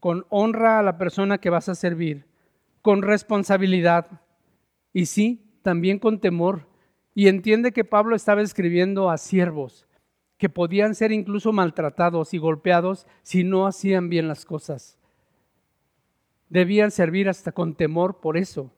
[0.00, 2.26] con honra a la persona que vas a servir,
[2.80, 4.22] con responsabilidad
[4.92, 6.66] y sí, también con temor.
[7.14, 9.86] Y entiende que Pablo estaba escribiendo a siervos
[10.42, 14.98] que podían ser incluso maltratados y golpeados si no hacían bien las cosas.
[16.48, 18.72] Debían servir hasta con temor por eso,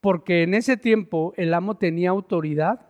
[0.00, 2.88] porque en ese tiempo el amo tenía autoridad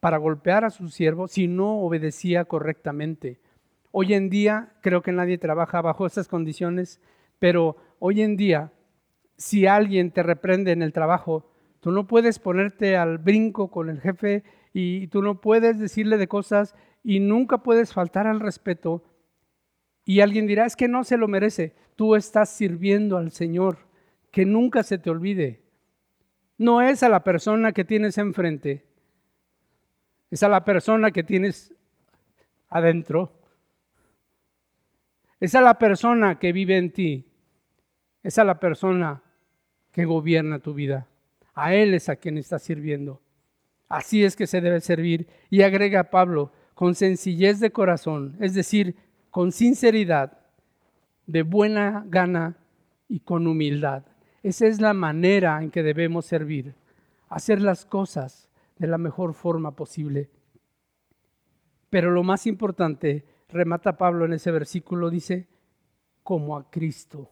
[0.00, 3.38] para golpear a su siervo si no obedecía correctamente.
[3.92, 7.00] Hoy en día creo que nadie trabaja bajo esas condiciones,
[7.38, 8.72] pero hoy en día
[9.36, 14.00] si alguien te reprende en el trabajo, tú no puedes ponerte al brinco con el
[14.00, 19.04] jefe y tú no puedes decirle de cosas y nunca puedes faltar al respeto.
[20.04, 21.74] Y alguien dirá, es que no se lo merece.
[21.96, 23.78] Tú estás sirviendo al Señor,
[24.30, 25.62] que nunca se te olvide.
[26.58, 28.86] No es a la persona que tienes enfrente,
[30.30, 31.74] es a la persona que tienes
[32.68, 33.32] adentro.
[35.40, 37.26] Es a la persona que vive en ti.
[38.22, 39.22] Es a la persona
[39.92, 41.06] que gobierna tu vida.
[41.54, 43.20] A Él es a quien estás sirviendo.
[43.88, 45.28] Así es que se debe servir.
[45.50, 48.96] Y agrega Pablo, con sencillez de corazón, es decir,
[49.30, 50.38] con sinceridad,
[51.26, 52.58] de buena gana
[53.08, 54.04] y con humildad.
[54.42, 56.74] Esa es la manera en que debemos servir,
[57.28, 60.30] hacer las cosas de la mejor forma posible.
[61.88, 65.48] Pero lo más importante, remata Pablo en ese versículo, dice,
[66.22, 67.30] como a Cristo,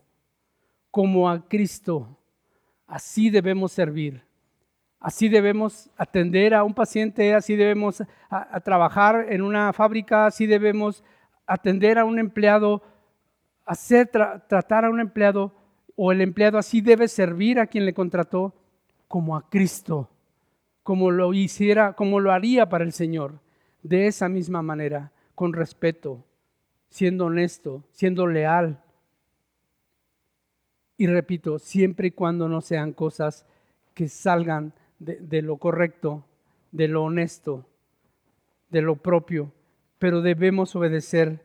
[0.90, 2.16] como a Cristo.
[2.87, 4.22] Así debemos servir.
[5.00, 8.03] Así debemos atender a un paciente, así debemos
[8.64, 11.05] trabajar en una fábrica, así debemos
[11.46, 12.83] atender a un empleado,
[13.66, 15.53] hacer tratar a un empleado
[15.94, 18.55] o el empleado así debe servir a quien le contrató
[19.07, 20.09] como a Cristo,
[20.83, 23.40] como lo hiciera, como lo haría para el Señor,
[23.83, 26.25] de esa misma manera, con respeto,
[26.88, 28.85] siendo honesto, siendo leal,
[30.97, 33.47] y repito, siempre y cuando no sean cosas
[33.94, 36.25] que salgan de, lo correcto,
[36.73, 37.66] de lo honesto,
[38.70, 39.53] de lo propio,
[39.99, 41.44] pero debemos obedecer.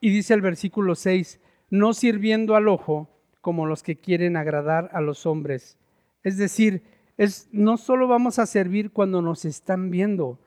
[0.00, 1.40] Y dice el versículo 6,
[1.70, 3.08] no sirviendo al ojo
[3.40, 5.78] como los que quieren agradar a los hombres.
[6.22, 6.82] Es decir,
[7.16, 10.38] es, no solo vamos a servir cuando nos están viendo.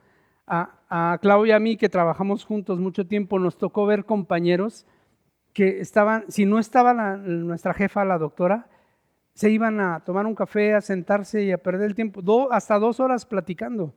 [0.47, 4.85] A, a Claudia y a mí, que trabajamos juntos mucho tiempo, nos tocó ver compañeros
[5.53, 8.67] que estaban, si no estaba nuestra jefa, la doctora,
[9.33, 12.21] se iban a tomar un café, a sentarse y a perder el tiempo,
[12.51, 13.93] hasta dos horas platicando.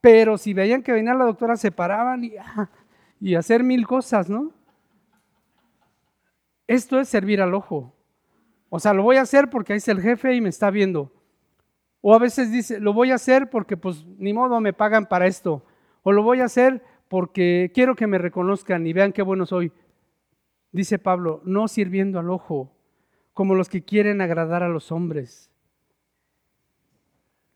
[0.00, 2.70] Pero si veían que venía la doctora, se paraban y, ah,
[3.20, 4.52] y hacer mil cosas, ¿no?
[6.66, 7.92] Esto es servir al ojo.
[8.68, 11.12] O sea, lo voy a hacer porque ahí es el jefe y me está viendo.
[12.00, 15.26] O a veces dice, lo voy a hacer porque pues ni modo me pagan para
[15.26, 15.64] esto.
[16.02, 19.72] O lo voy a hacer porque quiero que me reconozcan y vean qué bueno soy
[20.72, 22.72] dice Pablo, no sirviendo al ojo,
[23.32, 25.50] como los que quieren agradar a los hombres.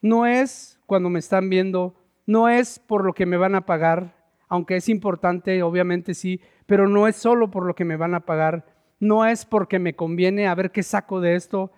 [0.01, 1.95] No es cuando me están viendo,
[2.27, 4.17] no es por lo que me van a pagar,
[4.49, 8.21] aunque es importante, obviamente sí, pero no es solo por lo que me van a
[8.21, 8.67] pagar,
[9.01, 11.73] no es porque me conviene a ver qué saco de esto,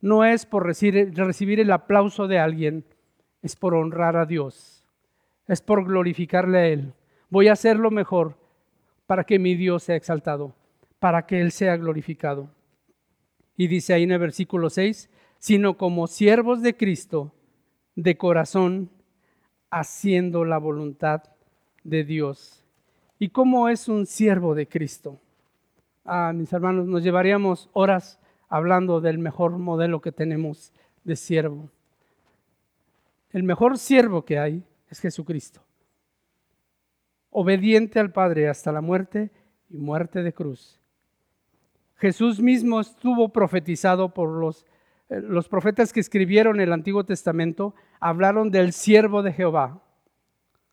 [0.00, 2.84] no es por recibir, el aplauso de alguien,
[3.42, 4.77] es por honrar a Dios,
[5.48, 6.92] es por glorificarle a Él.
[7.30, 8.36] Voy a hacer lo mejor
[9.06, 10.54] para que mi Dios sea exaltado
[10.98, 12.50] para que Él sea glorificado.
[13.56, 17.32] Y dice ahí en el versículo 6, sino como siervos de Cristo,
[17.94, 18.90] de corazón,
[19.70, 21.22] haciendo la voluntad
[21.84, 22.64] de Dios.
[23.18, 25.20] ¿Y cómo es un siervo de Cristo?
[26.04, 28.18] Ah, mis hermanos, nos llevaríamos horas
[28.48, 30.72] hablando del mejor modelo que tenemos
[31.04, 31.68] de siervo.
[33.30, 35.62] El mejor siervo que hay es Jesucristo,
[37.30, 39.30] obediente al Padre hasta la muerte
[39.68, 40.80] y muerte de cruz.
[41.96, 44.64] Jesús mismo estuvo profetizado por los,
[45.08, 49.82] eh, los profetas que escribieron el Antiguo Testamento, hablaron del siervo de Jehová,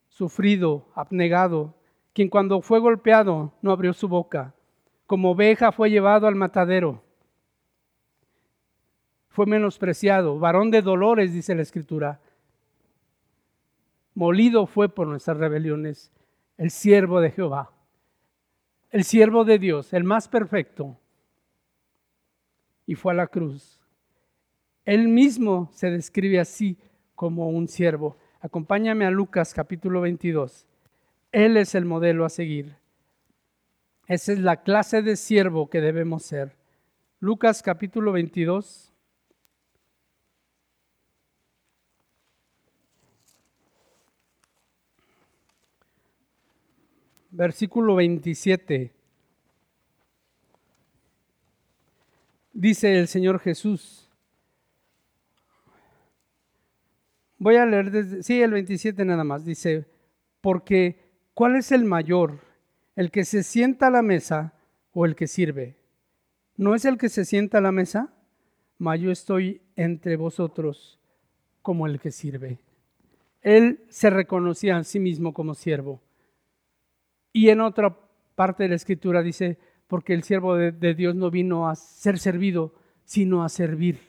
[0.08, 1.74] sufrido, abnegado,
[2.14, 4.54] quien cuando fue golpeado no abrió su boca,
[5.08, 7.04] como oveja fue llevado al matadero,
[9.36, 12.22] fue menospreciado, varón de dolores, dice la Escritura,
[14.16, 16.12] molido fue por nuestras rebeliones,
[16.58, 17.72] el siervo de Jehová,
[18.90, 20.98] el siervo de Dios, el más perfecto,
[22.88, 23.80] y fue a la cruz.
[24.86, 26.78] Él mismo se describe así
[27.14, 28.18] como un siervo.
[28.40, 30.68] Acompáñame a Lucas capítulo 22.
[31.32, 32.76] Él es el modelo a seguir.
[34.08, 36.56] Esa es la clase de siervo que debemos ser.
[37.20, 38.94] Lucas capítulo 22.
[47.36, 48.94] Versículo 27.
[52.54, 54.10] Dice el Señor Jesús.
[57.38, 59.44] Voy a leer desde, sí, el 27 nada más.
[59.44, 59.86] Dice,
[60.40, 60.98] porque
[61.34, 62.40] ¿cuál es el mayor?
[62.96, 64.54] ¿El que se sienta a la mesa
[64.94, 65.76] o el que sirve?
[66.56, 68.14] ¿No es el que se sienta a la mesa?
[68.78, 71.02] Mas yo estoy entre vosotros
[71.62, 72.60] como el que sirve.
[73.42, 76.00] Él se reconocía a sí mismo como siervo.
[77.36, 77.94] Y en otra
[78.36, 82.74] parte de la escritura dice, porque el siervo de, Dios no vino a ser servido,
[83.04, 84.00] sino a servir.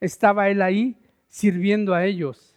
[0.00, 0.96] Estaba él ahí
[1.28, 2.56] sirviendo a ellos.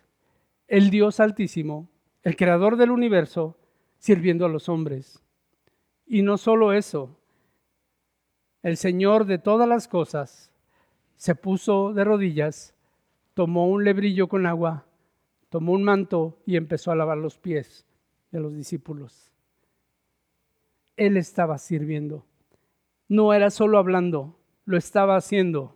[0.69, 1.89] El Dios altísimo,
[2.23, 3.57] el creador del universo,
[3.97, 5.21] sirviendo a los hombres.
[6.07, 7.19] Y no solo eso,
[8.63, 10.49] el Señor de todas las cosas
[11.17, 12.73] se puso de rodillas,
[13.33, 14.85] tomó un lebrillo con agua,
[15.49, 17.85] tomó un manto y empezó a lavar los pies
[18.31, 19.28] de los discípulos.
[20.99, 22.25] Él estaba sirviendo
[23.09, 25.75] no era solo hablando, lo estaba haciendo.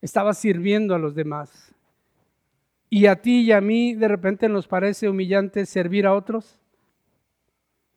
[0.00, 1.74] Estaba sirviendo a los demás.
[2.88, 6.58] ¿Y a ti y a mí de repente nos parece humillante servir a otros?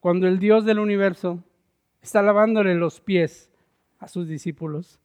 [0.00, 1.42] Cuando el Dios del universo
[2.02, 3.50] está lavándole los pies
[3.98, 5.00] a sus discípulos.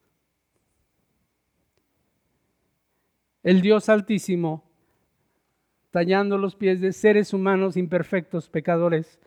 [3.44, 4.64] El Dios altísimo
[5.90, 9.20] tallando los pies de seres humanos imperfectos, pecadores,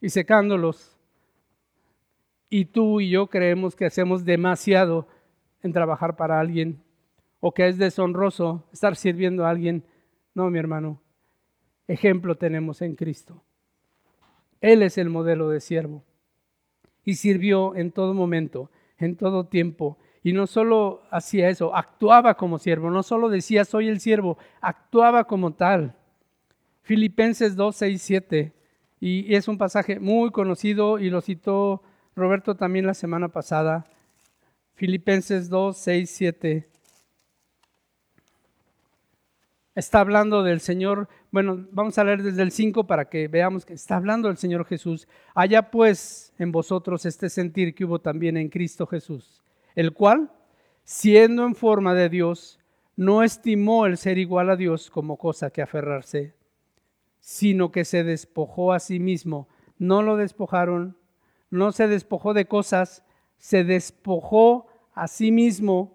[0.00, 0.98] y secándolos
[2.52, 5.08] y tú y yo creemos que hacemos demasiado
[5.62, 6.82] en trabajar para alguien
[7.40, 9.84] o que es deshonroso estar sirviendo a alguien.
[10.34, 11.00] No, mi hermano,
[11.88, 13.42] ejemplo tenemos en Cristo.
[14.60, 16.04] Él es el modelo de siervo
[17.06, 19.96] y sirvió en todo momento, en todo tiempo.
[20.22, 25.24] Y no solo hacía eso, actuaba como siervo, no solo decía soy el siervo, actuaba
[25.24, 25.96] como tal.
[26.82, 28.52] Filipenses 2, 6, 7,
[29.00, 31.82] y es un pasaje muy conocido y lo citó
[32.14, 33.86] Roberto también la semana pasada,
[34.74, 36.68] Filipenses 2, 6, 7.
[39.74, 43.72] Está hablando del Señor, bueno, vamos a leer desde el 5 para que veamos que
[43.72, 45.08] está hablando del Señor Jesús.
[45.34, 49.42] Haya pues en vosotros este sentir que hubo también en Cristo Jesús,
[49.74, 50.30] el cual,
[50.84, 52.60] siendo en forma de Dios,
[52.94, 56.34] no estimó el ser igual a Dios como cosa que aferrarse,
[57.20, 59.48] sino que se despojó a sí mismo.
[59.78, 60.98] No lo despojaron
[61.52, 63.04] no se despojó de cosas,
[63.36, 65.92] se despojó a sí mismo,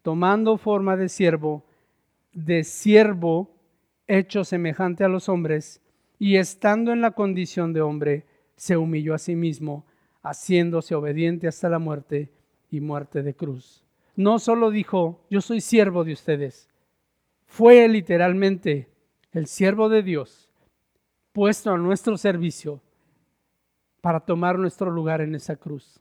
[0.00, 1.62] tomando forma de siervo,
[2.32, 3.50] de siervo
[4.06, 5.82] hecho semejante a los hombres,
[6.18, 8.24] y estando en la condición de hombre,
[8.56, 9.84] se humilló a sí mismo,
[10.22, 12.30] haciéndose obediente hasta la muerte
[12.70, 13.84] y muerte de cruz.
[14.16, 16.70] No solo dijo, yo soy siervo de ustedes,
[17.44, 18.88] fue literalmente
[19.32, 20.48] el siervo de Dios,
[21.32, 22.80] puesto a nuestro servicio
[24.04, 25.98] para tomar nuestro lugar en esa cruz.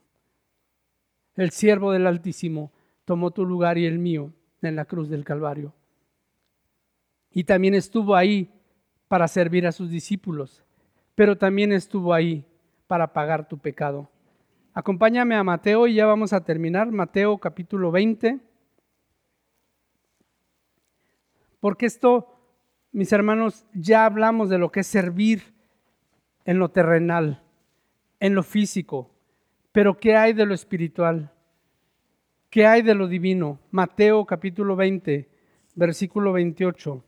[1.37, 2.69] El siervo del Altísimo
[3.05, 5.73] tomó tu lugar y el mío en la cruz del Calvario.
[7.31, 8.51] Y también estuvo ahí
[9.07, 10.65] para servir a sus discípulos,
[11.15, 12.45] pero también estuvo ahí
[12.87, 14.09] para pagar tu pecado.
[14.73, 16.91] Acompáñame a Mateo y ya vamos a terminar.
[16.91, 18.37] Mateo capítulo 20.
[21.61, 22.35] Porque esto,
[22.91, 25.53] mis hermanos, ya hablamos de lo que es servir
[26.43, 27.42] en lo terrenal
[28.23, 29.11] en lo físico,
[29.73, 31.29] pero ¿qué hay de lo espiritual?
[32.49, 33.59] ¿Qué hay de lo divino?
[33.69, 35.29] Mateo capítulo 20,
[35.75, 37.03] versículo 28.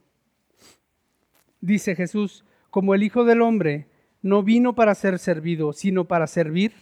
[1.62, 3.88] Dice Jesús, como el Hijo del Hombre
[4.22, 6.74] no vino para ser servido, sino para servir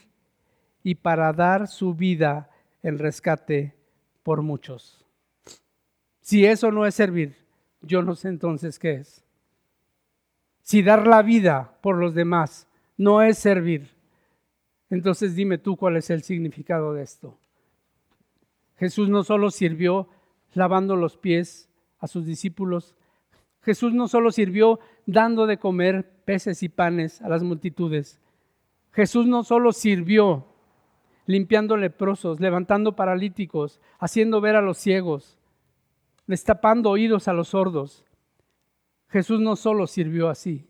[0.82, 2.50] y para dar su vida
[2.82, 3.76] en rescate
[4.24, 5.06] por muchos.
[6.22, 7.36] Si eso no es servir,
[7.84, 9.24] yo no sé entonces qué es.
[10.64, 12.68] Si dar la vida por los demás
[12.98, 13.94] no es servir,
[14.94, 17.36] entonces dime tú cuál es el significado de esto.
[18.78, 20.08] Jesús no solo sirvió
[20.54, 21.68] lavando los pies
[21.98, 22.96] a sus discípulos,
[23.64, 28.22] Jesús no solo sirvió dando de comer peces y panes a las multitudes,
[28.92, 30.46] Jesús no solo sirvió
[31.26, 35.40] limpiando leprosos, levantando paralíticos, haciendo ver a los ciegos,
[36.28, 38.06] destapando oídos a los sordos.
[39.08, 40.68] Jesús no solo sirvió así.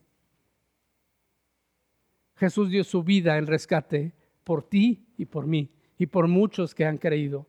[2.43, 4.11] Jesús dio su vida en rescate
[4.43, 7.47] por ti y por mí y por muchos que han creído.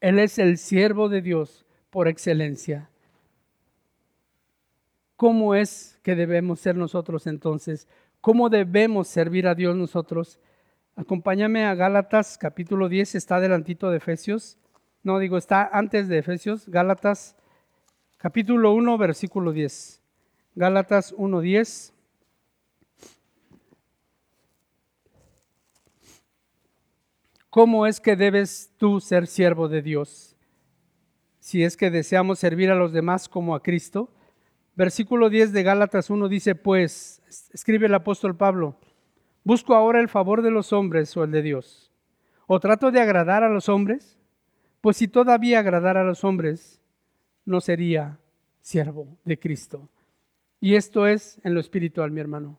[0.00, 2.90] Él es el siervo de Dios por excelencia.
[5.14, 7.86] ¿Cómo es que debemos ser nosotros entonces?
[8.20, 10.40] ¿Cómo debemos servir a Dios nosotros?
[10.96, 14.58] Acompáñame a Gálatas capítulo 10, está adelantito de Efesios.
[15.04, 17.36] No, digo, está antes de Efesios, Gálatas
[18.16, 20.02] capítulo 1, versículo 10.
[20.56, 21.94] Gálatas 1, 10.
[27.50, 30.36] ¿Cómo es que debes tú ser siervo de Dios?
[31.40, 34.12] Si es que deseamos servir a los demás como a Cristo.
[34.76, 37.22] Versículo 10 de Gálatas 1 dice, pues,
[37.52, 38.76] escribe el apóstol Pablo,
[39.44, 41.90] busco ahora el favor de los hombres o el de Dios.
[42.46, 44.18] ¿O trato de agradar a los hombres?
[44.82, 46.80] Pues si todavía agradara a los hombres,
[47.46, 48.18] no sería
[48.60, 49.88] siervo de Cristo.
[50.60, 52.58] Y esto es en lo espiritual, mi hermano.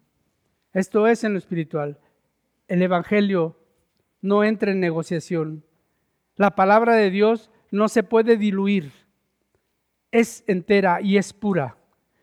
[0.73, 1.99] Esto es en lo espiritual.
[2.67, 3.58] El Evangelio
[4.21, 5.63] no entra en negociación.
[6.35, 8.91] La palabra de Dios no se puede diluir.
[10.11, 11.77] Es entera y es pura.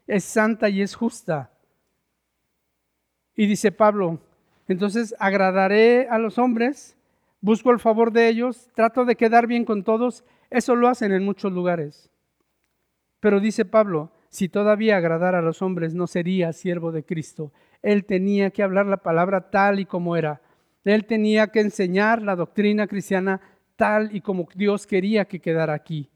[0.07, 1.51] Es santa y es justa.
[3.35, 4.21] Y dice Pablo,
[4.67, 6.97] entonces agradaré a los hombres
[7.47, 11.25] busco el favor de ellos, trato de quedar bien con todos, eso lo hacen en
[11.25, 12.11] muchos lugares.
[13.21, 17.53] Pero dice Pablo, si todavía agradara a los hombres no sería siervo de Cristo.
[17.83, 20.41] Él tenía que hablar la palabra tal y como era.
[20.93, 23.41] Él tenía que enseñar la doctrina cristiana
[23.75, 26.09] tal y como Dios quería que quedara aquí.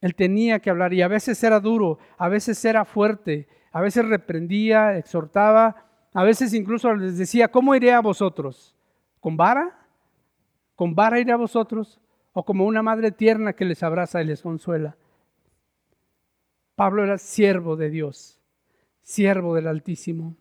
[0.00, 4.06] Él tenía que hablar y a veces era duro, a veces era fuerte, a veces
[4.06, 8.76] reprendía, exhortaba, a veces incluso les decía, ¿cómo iré a vosotros?
[9.18, 9.86] ¿Con vara?
[10.76, 12.00] ¿Con vara ir a vosotros?
[12.32, 14.96] ¿O como una madre tierna que les abraza y les consuela?
[16.76, 18.38] Pablo era siervo de Dios,
[19.02, 20.36] siervo del Altísimo.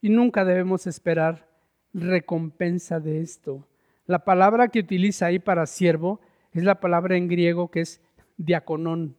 [0.00, 1.53] Y nunca debemos esperar
[1.94, 3.66] recompensa de esto.
[4.06, 6.20] La palabra que utiliza ahí para siervo
[6.52, 8.02] es la palabra en griego que es
[8.36, 9.16] diaconón.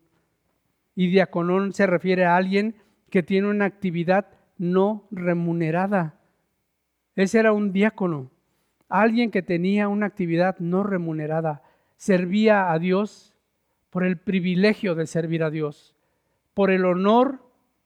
[0.96, 2.76] Y diaconón se refiere a alguien
[3.10, 6.20] que tiene una actividad no remunerada.
[7.16, 8.30] Ese era un diácono
[8.90, 11.64] alguien que tenía una actividad no remunerada,
[11.98, 13.34] servía a Dios
[13.90, 15.96] por el privilegio de servir a Dios,
[16.54, 17.40] por el honor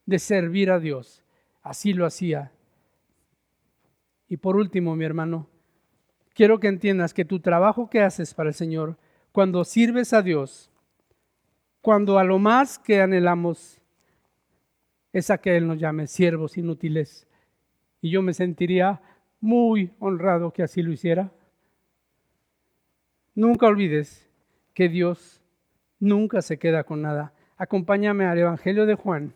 [0.06, 1.24] de servir a Dios.
[1.62, 2.52] Así lo hacía.
[4.30, 5.48] Y por último, mi hermano,
[6.36, 8.96] quiero que entiendas que tu trabajo que haces para el Señor,
[9.32, 10.72] cuando sirves a Dios,
[11.82, 13.82] cuando a lo más que anhelamos
[15.12, 17.28] es a que Él nos llame siervos inútiles,
[18.02, 19.02] y yo me sentiría
[19.42, 21.32] muy honrado que así lo hiciera.
[23.34, 24.30] Nunca olvides
[24.76, 25.42] que Dios
[26.00, 27.34] nunca se queda con nada.
[27.58, 29.34] Acompáñame al Evangelio de Juan,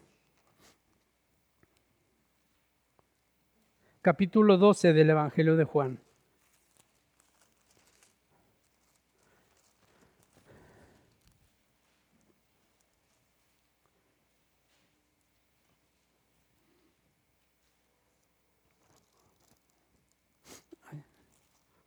[4.03, 5.97] capítulo 12 del Evangelio de Juan.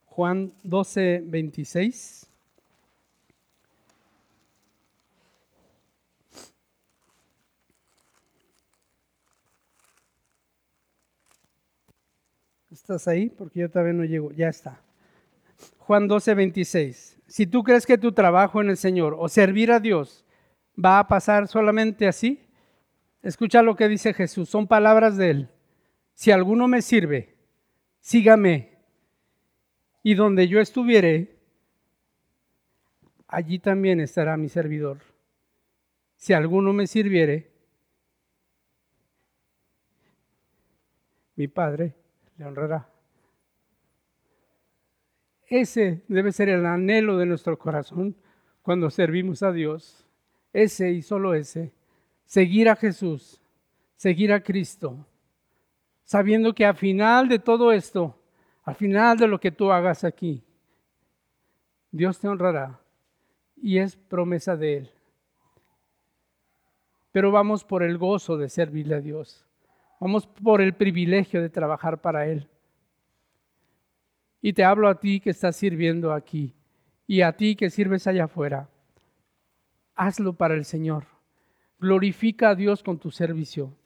[0.07, 2.31] Juan 12, 26.
[12.87, 13.31] ¿Estás ahí?
[13.31, 14.31] Porque yo todavía no llego.
[14.31, 14.81] Ya está.
[15.79, 17.19] Juan 12, 26.
[17.27, 20.25] Si tú crees que tu trabajo en el Señor o servir a Dios
[20.79, 22.47] va a pasar solamente así,
[23.25, 24.49] escucha lo que dice Jesús.
[24.49, 25.49] Son palabras de Él.
[26.15, 27.35] Si alguno me sirve,
[27.99, 28.79] sígame
[30.05, 31.41] y donde yo estuviere,
[33.27, 34.99] allí también estará mi servidor.
[36.15, 37.51] Si alguno me sirviere,
[41.35, 42.06] mi Padre
[42.39, 42.89] le honrará.
[45.49, 48.17] Ese debe ser el anhelo de nuestro corazón
[48.63, 50.07] cuando servimos a Dios.
[50.53, 51.73] Ese y solo ese.
[52.25, 53.41] Seguir a Jesús,
[53.97, 55.07] seguir a Cristo,
[56.05, 58.19] sabiendo que al final de todo esto
[58.67, 60.43] al final de lo que tú hagas aquí,
[61.93, 62.81] Dios te honrará
[63.57, 64.91] y es promesa de Él.
[67.13, 69.46] Pero vamos por el gozo de servirle a Dios.
[70.01, 72.49] Vamos por el privilegio de trabajar para Él.
[74.43, 76.55] Y te hablo a ti que estás sirviendo aquí
[77.07, 78.69] y a ti que sirves allá afuera.
[79.95, 81.07] Hazlo para el Señor.
[81.79, 83.77] Glorifica a Dios con tu servicio.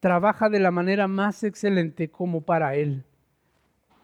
[0.00, 3.04] Trabaja de la manera más excelente como para Él.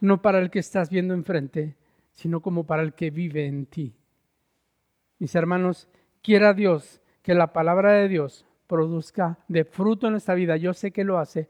[0.00, 1.76] No para el que estás viendo enfrente,
[2.12, 3.94] sino como para el que vive en ti.
[5.18, 5.88] Mis hermanos,
[6.22, 10.56] quiera Dios que la palabra de Dios produzca de fruto en nuestra vida.
[10.56, 11.48] Yo sé que lo hace.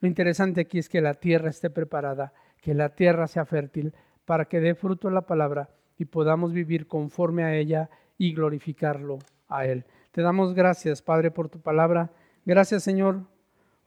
[0.00, 3.94] Lo interesante aquí es que la tierra esté preparada, que la tierra sea fértil
[4.24, 9.66] para que dé fruto la palabra y podamos vivir conforme a ella y glorificarlo a
[9.66, 9.84] Él.
[10.10, 12.10] Te damos gracias, Padre, por tu palabra.
[12.44, 13.22] Gracias, Señor,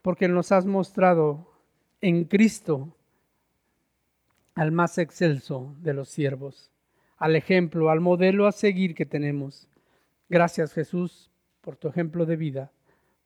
[0.01, 1.51] porque nos has mostrado
[2.01, 2.95] en Cristo
[4.55, 6.71] al más excelso de los siervos
[7.17, 9.67] al ejemplo, al modelo a seguir que tenemos.
[10.29, 11.31] Gracias Jesús
[11.65, 12.71] por tu ejemplo de vida,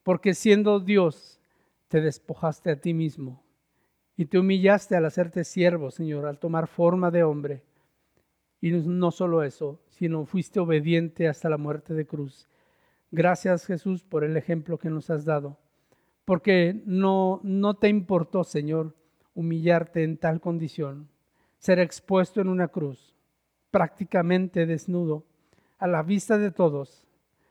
[0.02, 1.42] porque siendo Dios
[1.90, 3.44] te despojaste a ti mismo
[4.16, 7.64] y te humillaste al hacerte siervo, Señor, al tomar forma de hombre.
[8.62, 12.48] Y no solo eso, sino fuiste obediente hasta la muerte de cruz.
[13.12, 15.58] Gracias Jesús por el ejemplo que nos has dado,
[16.24, 18.96] porque no, no te importó, Señor,
[19.34, 21.10] humillarte en tal condición,
[21.58, 23.14] ser expuesto en una cruz,
[23.70, 25.26] prácticamente desnudo,
[25.78, 27.09] a la vista de todos,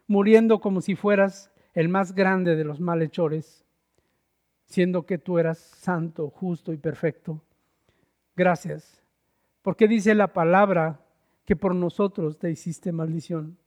[0.09, 3.65] muriendo como si fueras el más grande de los malhechores,
[4.65, 7.45] siendo que tú eras santo, justo y perfecto.
[8.35, 9.03] Gracias,
[9.63, 11.01] porque dice la palabra
[11.45, 13.59] que por nosotros te hiciste maldición.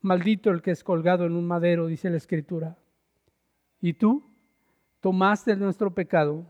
[0.00, 2.76] Maldito el que es colgado en un madero, dice la escritura.
[3.80, 4.24] Y tú
[5.00, 6.46] tomaste nuestro pecado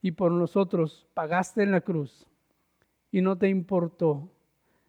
[0.00, 2.26] y por nosotros pagaste en la cruz
[3.10, 4.30] y no te importó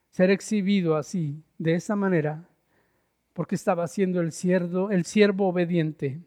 [0.09, 2.48] ser exhibido así, de esa manera,
[3.39, 6.19] porque estaba siendo el siervo, obediente,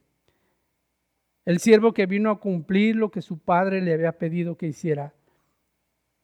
[1.44, 5.12] el siervo que vino a cumplir lo que su padre le había pedido que hiciera.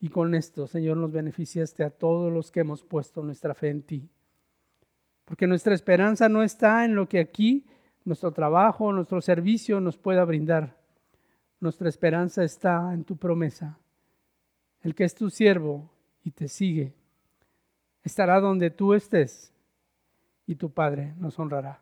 [0.00, 3.82] Y con esto, Señor, nos beneficiaste a todos los que hemos puesto nuestra fe en
[3.82, 4.08] ti.
[5.26, 7.66] Porque nuestra esperanza no está en lo que aquí
[8.06, 10.74] nuestro trabajo, nuestro servicio nos pueda brindar.
[11.60, 13.78] Nuestra esperanza está en tu promesa
[14.80, 15.90] el que es tu siervo
[16.24, 16.94] y te sigue,
[18.02, 19.52] estará donde tú estés
[20.48, 21.78] y tu Padre nos honrará.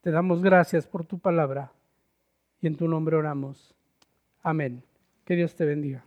[0.00, 1.70] Te damos gracias por tu palabra
[2.60, 3.74] y en tu nombre oramos.
[4.42, 4.82] Amén.
[5.26, 6.04] Que Dios te bendiga.